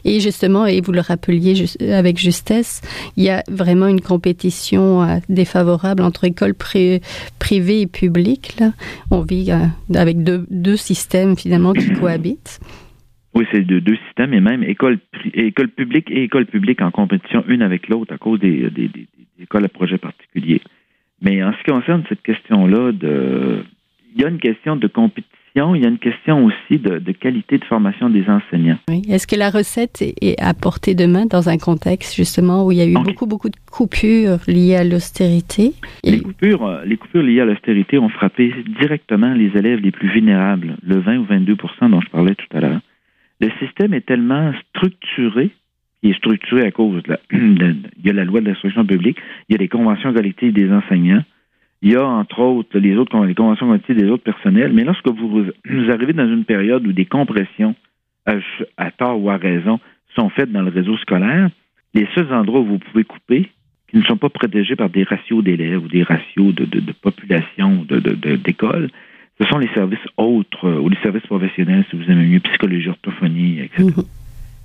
Et 0.05 0.21
justement, 0.21 0.67
et 0.67 0.81
vous 0.81 0.93
le 0.93 1.01
rappeliez 1.01 1.67
avec 1.81 2.19
justesse, 2.19 2.83
il 3.17 3.25
y 3.25 3.31
a 3.31 3.43
vraiment 3.49 3.87
une 3.87 4.01
compétition 4.01 5.03
euh, 5.03 5.19
défavorable 5.29 6.03
entre 6.03 6.25
écoles 6.25 6.55
privées 6.55 7.81
et 7.81 7.87
publiques. 7.87 8.57
Là. 8.59 8.73
On 9.11 9.21
vit 9.21 9.51
euh, 9.51 9.67
avec 9.95 10.23
deux, 10.23 10.47
deux 10.51 10.77
systèmes 10.77 11.37
finalement 11.37 11.73
qui 11.73 11.93
cohabitent. 11.93 12.61
Oui, 13.37 13.45
c'est 13.53 13.67
de 13.67 13.81
deux 13.81 13.99
systèmes 14.07 14.33
et 14.33 14.41
même 14.41 14.63
école, 14.63 14.99
école 15.35 15.69
publique 15.69 16.11
et 16.11 16.23
école 16.23 16.47
publique 16.47 16.81
en 16.81 16.91
compétition 16.91 17.45
une 17.49 17.61
avec 17.61 17.87
l'autre 17.89 18.15
à 18.15 18.17
cause 18.17 18.41
des, 18.41 18.71
des, 18.71 18.89
des, 18.89 19.07
écoles 19.39 19.67
à 19.67 19.69
projet 19.69 19.99
particulier. 19.99 20.63
Mais 21.21 21.45
en 21.45 21.53
ce 21.53 21.59
qui 21.59 21.71
concerne 21.71 22.03
cette 22.09 22.23
question-là, 22.23 22.93
de, 22.93 23.63
il 24.15 24.23
y 24.23 24.25
a 24.25 24.29
une 24.29 24.39
question 24.39 24.77
de 24.77 24.87
compétition, 24.87 25.75
il 25.75 25.83
y 25.83 25.85
a 25.85 25.89
une 25.91 25.99
question 25.99 26.47
aussi 26.47 26.79
de, 26.79 26.99
de 26.99 27.13
qualité 27.13 27.59
de 27.59 27.65
formation 27.67 28.09
des 28.09 28.25
enseignants. 28.27 28.79
Oui. 28.89 29.03
Est-ce 29.07 29.27
que 29.27 29.37
la 29.37 29.51
recette 29.51 30.01
est 30.01 30.41
à 30.41 30.55
portée 30.55 30.95
de 30.95 31.05
main 31.05 31.27
dans 31.27 31.51
un 31.51 31.59
contexte 31.59 32.17
justement 32.17 32.65
où 32.65 32.73
il 32.73 32.79
y 32.79 32.81
a 32.81 32.87
eu 32.87 32.95
beaucoup, 32.95 33.27
beaucoup 33.27 33.51
de 33.51 33.57
coupures 33.71 34.39
liées 34.49 34.77
à 34.77 34.85
l'austérité? 34.85 35.73
Les, 36.05 36.21
coupures, 36.21 36.67
euh, 36.67 36.85
les 36.87 36.97
coupures 36.97 37.23
liées 37.23 37.41
à 37.41 37.45
l'austérité 37.45 37.99
ont 37.99 38.09
frappé 38.09 38.55
directement 38.81 39.35
les 39.35 39.55
élèves 39.55 39.81
les 39.81 39.91
plus 39.91 40.09
vulnérables, 40.09 40.79
le 40.83 41.01
20 41.01 41.19
ou 41.19 41.25
22 41.25 41.57
dont 41.83 42.01
je 42.01 42.09
parlais 42.09 42.35
tout 42.35 42.57
à 42.57 42.61
l'heure 42.61 42.81
le 43.41 43.51
système 43.59 43.95
est 43.95 44.07
tellement 44.07 44.53
structuré, 44.71 45.51
il 46.03 46.11
est 46.11 46.17
structuré 46.17 46.63
à 46.63 46.71
cause 46.71 47.03
de, 47.03 47.11
la, 47.11 47.19
il 47.33 48.05
y 48.05 48.11
a 48.11 48.13
la 48.13 48.25
loi 48.25 48.41
de 48.41 48.47
l'instruction 48.47 48.85
publique, 48.85 49.19
il 49.49 49.53
y 49.53 49.57
a 49.57 49.59
les 49.59 49.69
conventions 49.69 50.13
collectives 50.13 50.53
des 50.53 50.71
enseignants, 50.71 51.25
il 51.83 51.93
y 51.93 51.97
a 51.97 52.07
entre 52.07 52.41
autres 52.41 52.79
les 52.79 52.97
autres 52.97 53.25
les 53.25 53.35
conventions 53.35 53.67
collectives 53.67 53.97
des 53.97 54.09
autres 54.09 54.25
personnels, 54.25 54.73
mais 54.73 54.85
lorsque 54.85 55.09
vous, 55.09 55.29
vous 55.29 55.91
arrivez 55.91 56.13
dans 56.13 56.29
une 56.29 56.45
période 56.45 56.87
où 56.87 56.93
des 56.93 57.05
compressions 57.05 57.75
à, 58.77 58.91
tort 58.91 59.23
ou 59.23 59.31
à 59.31 59.37
raison 59.37 59.79
sont 60.15 60.31
faites 60.31 60.51
dans 60.51 60.63
le 60.63 60.71
réseau 60.71 60.97
scolaire, 60.99 61.51
les 61.95 62.09
seuls 62.15 62.33
endroits 62.33 62.61
où 62.61 62.65
vous 62.65 62.79
pouvez 62.79 63.05
couper, 63.05 63.51
qui 63.89 63.99
ne 63.99 64.03
sont 64.03 64.17
pas 64.17 64.31
protégés 64.31 64.75
par 64.75 64.91
des 64.91 65.05
ratios 65.05 65.45
d'élèves 65.45 65.85
ou 65.85 65.89
des 65.89 66.03
ratios 66.03 66.53
de, 66.55 66.65
de, 66.65 66.81
de 66.81 66.93
population 66.93 67.87
d'écoles, 68.45 68.91
ce 69.41 69.47
sont 69.47 69.59
les 69.59 69.69
services 69.69 70.07
autres 70.17 70.67
euh, 70.67 70.81
ou 70.81 70.89
les 70.89 70.97
services 71.03 71.27
professionnels, 71.27 71.85
si 71.91 71.97
vous 71.97 72.11
aimez 72.11 72.27
mieux, 72.27 72.41
psychologie, 72.41 72.89
orthophonie, 72.89 73.61
etc. 73.61 73.85
Mhm. 73.85 74.05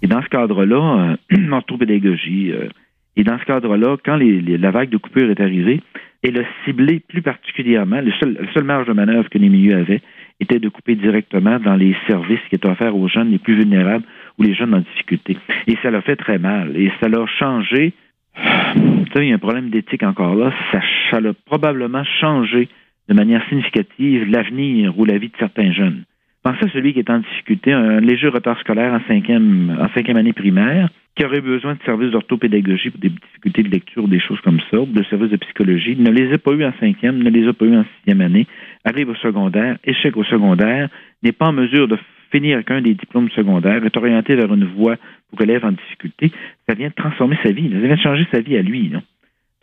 Et 0.02 0.08
dans 0.08 0.22
ce 0.22 0.30
cadre-là, 0.30 1.18
euh, 1.32 1.52
orthopédagogie, 1.52 2.52
euh, 2.52 2.70
et 3.18 3.24
dans 3.24 3.38
ce 3.38 3.46
cadre-là, 3.46 3.98
quand 4.04 4.18
la 4.18 4.72
vague 4.72 4.90
de 4.90 4.98
coupure 4.98 5.30
est 5.30 5.42
arrivée, 5.42 5.82
elle 6.24 6.38
a 6.40 6.44
ciblé 6.64 7.00
plus 7.00 7.22
particulièrement, 7.22 8.00
le 8.00 8.12
seul, 8.14 8.38
la 8.40 8.54
seule 8.54 8.64
marge 8.64 8.88
de 8.88 8.94
manœuvre 8.94 9.30
que 9.30 9.38
les 9.38 9.50
milieux 9.50 9.76
avaient 9.76 10.02
était 10.40 10.60
de 10.60 10.70
couper 10.70 10.96
directement 10.96 11.60
dans 11.60 11.76
les 11.76 11.96
services 12.08 12.40
qui 12.50 12.56
étaient 12.56 12.70
offerts 12.70 12.96
aux 12.96 13.08
jeunes 13.08 13.32
les 13.32 13.38
plus 13.38 13.56
vulnérables 13.56 14.06
ou 14.38 14.44
les 14.44 14.54
jeunes 14.54 14.74
en 14.74 14.80
difficulté. 14.80 15.38
Et 15.68 15.78
ça 15.84 15.92
l'a 15.92 16.02
fait 16.02 16.16
très 16.16 16.40
mal. 16.40 16.78
Et 16.78 16.92
ça 17.02 17.10
l'a 17.10 17.26
changé. 17.26 17.94
il 19.16 19.26
y 19.26 19.32
a 19.32 19.36
un 19.36 19.40
problème 19.40 19.70
d'éthique 19.70 20.04
encore 20.04 20.36
là. 20.36 20.54
Ça, 20.72 20.80
ça 21.12 21.20
l'a 21.20 21.34
probablement 21.34 22.04
changé 22.22 22.70
de 23.12 23.16
manière 23.16 23.46
significative 23.50 24.30
l'avenir 24.30 24.98
ou 24.98 25.04
la 25.04 25.18
vie 25.18 25.28
de 25.28 25.38
certains 25.38 25.74
jeunes. 25.74 26.06
Pensez 26.44 26.64
à 26.64 26.70
celui 26.70 26.94
qui 26.94 27.00
est 27.00 27.10
en 27.10 27.20
difficulté, 27.20 27.74
un 27.74 28.00
léger 28.00 28.30
retard 28.30 28.58
scolaire 28.62 28.94
en 28.94 29.02
cinquième, 29.06 29.78
en 29.82 29.90
cinquième 29.94 30.16
année 30.16 30.32
primaire, 30.32 30.88
qui 31.18 31.26
aurait 31.26 31.42
besoin 31.42 31.74
de 31.74 31.80
services 31.86 32.12
d'orthopédagogie 32.12 32.90
pour 32.90 33.02
des 33.02 33.10
difficultés 33.10 33.64
de 33.64 33.70
lecture, 33.70 34.08
des 34.08 34.22
choses 34.22 34.40
comme 34.40 34.62
ça, 34.72 34.78
de 34.78 35.04
services 35.04 35.30
de 35.30 35.36
psychologie, 35.36 35.98
ne 35.98 36.10
les 36.10 36.32
a 36.34 36.38
pas 36.38 36.54
eu 36.54 36.64
en 36.64 36.72
cinquième, 36.80 37.22
ne 37.22 37.30
les 37.30 37.46
a 37.50 37.52
pas 37.52 37.66
eu 37.66 37.76
en 37.76 37.84
sixième 37.98 38.22
année, 38.22 38.48
arrive 38.86 39.10
au 39.10 39.16
secondaire, 39.16 39.78
échec 39.84 40.16
au 40.16 40.24
secondaire, 40.24 40.88
n'est 41.22 41.34
pas 41.34 41.48
en 41.48 41.54
mesure 41.54 41.90
de 41.90 41.98
finir 42.32 42.56
avec 42.56 42.72
un 42.72 42.82
des 42.82 42.94
diplômes 42.94 43.30
secondaires, 43.32 43.84
est 43.84 43.98
orienté 43.98 44.38
vers 44.38 44.54
une 44.54 44.66
voie 44.66 44.96
pour 45.30 45.42
élèves 45.42 45.66
en 45.66 45.74
difficulté, 45.74 46.32
ça 46.66 46.76
vient 46.76 46.88
de 46.88 46.94
transformer 46.94 47.38
sa 47.44 47.52
vie, 47.52 47.70
ça 47.70 47.78
vient 47.78 47.96
de 47.96 48.02
changer 48.02 48.26
sa 48.32 48.40
vie 48.40 48.56
à 48.56 48.62
lui. 48.62 48.90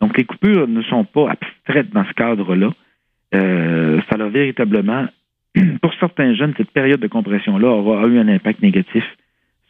Donc 0.01 0.15
les 0.19 0.25
coupures 0.25 0.67
ne 0.67 0.83
sont 0.83 1.03
pas 1.03 1.31
abstraites 1.31 1.89
dans 1.91 2.05
ce 2.05 2.13
cadre-là. 2.13 2.69
Euh, 3.35 4.01
ça 4.09 4.15
a 4.15 4.29
véritablement, 4.29 5.07
pour 5.81 5.93
certains 5.99 6.33
jeunes, 6.35 6.53
cette 6.57 6.71
période 6.71 6.99
de 6.99 7.07
compression-là 7.07 7.67
aura 7.67 8.07
eu 8.07 8.19
un 8.19 8.27
impact 8.27 8.61
négatif 8.61 9.03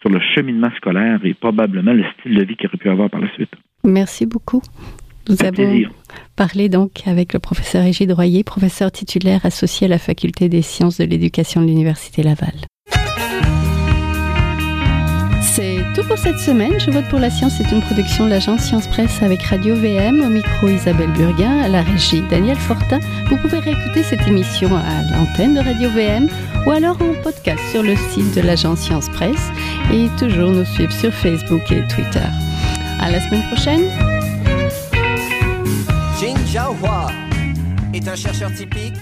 sur 0.01 0.09
le 0.09 0.19
cheminement 0.35 0.71
scolaire 0.77 1.19
et 1.23 1.33
probablement 1.33 1.93
le 1.93 2.03
style 2.19 2.35
de 2.35 2.43
vie 2.43 2.55
qu'il 2.55 2.67
aurait 2.67 2.77
pu 2.77 2.89
avoir 2.89 3.09
par 3.09 3.19
la 3.19 3.31
suite. 3.33 3.51
Merci 3.83 4.25
beaucoup. 4.25 4.61
Nous 5.27 5.43
avons 5.45 5.83
parlé 6.35 6.69
donc 6.69 7.05
avec 7.05 7.33
le 7.33 7.39
professeur 7.39 7.85
Égide 7.85 8.11
Royer, 8.13 8.43
professeur 8.43 8.91
titulaire 8.91 9.45
associé 9.45 9.85
à 9.85 9.89
la 9.89 9.99
Faculté 9.99 10.49
des 10.49 10.63
sciences 10.63 10.97
de 10.97 11.05
l'éducation 11.05 11.61
de 11.61 11.67
l'Université 11.67 12.23
Laval. 12.23 12.53
Tout 15.93 16.03
pour 16.03 16.17
cette 16.17 16.39
semaine. 16.39 16.79
Je 16.79 16.91
vote 16.91 17.05
pour 17.09 17.19
la 17.19 17.29
science. 17.29 17.53
C'est 17.57 17.71
une 17.71 17.81
production 17.81 18.25
de 18.25 18.29
l'agence 18.29 18.61
Science 18.61 18.87
Presse 18.87 19.21
avec 19.21 19.41
Radio 19.43 19.75
VM. 19.75 20.21
Au 20.21 20.29
micro, 20.29 20.67
Isabelle 20.67 21.11
Burguin. 21.11 21.61
À 21.61 21.67
la 21.67 21.81
régie, 21.81 22.21
Daniel 22.29 22.57
Fortin. 22.57 22.99
Vous 23.29 23.37
pouvez 23.37 23.59
réécouter 23.59 24.03
cette 24.03 24.27
émission 24.27 24.75
à 24.75 25.03
l'antenne 25.11 25.55
de 25.55 25.59
Radio 25.59 25.89
VM 25.89 26.27
ou 26.65 26.71
alors 26.71 26.97
en 27.01 27.13
podcast 27.23 27.61
sur 27.71 27.83
le 27.83 27.95
site 27.95 28.35
de 28.35 28.41
l'agence 28.41 28.79
Science 28.79 29.09
Presse 29.09 29.49
et 29.91 30.07
toujours 30.17 30.51
nous 30.51 30.65
suivre 30.65 30.91
sur 30.91 31.13
Facebook 31.13 31.71
et 31.71 31.85
Twitter. 31.87 32.27
À 32.99 33.09
la 33.09 33.19
semaine 33.21 33.43
prochaine. 33.47 33.83
Jin 36.19 36.35
Jiahua 36.45 37.07
est 37.93 38.07
un 38.07 38.15
chercheur 38.15 38.51
typique 38.53 38.95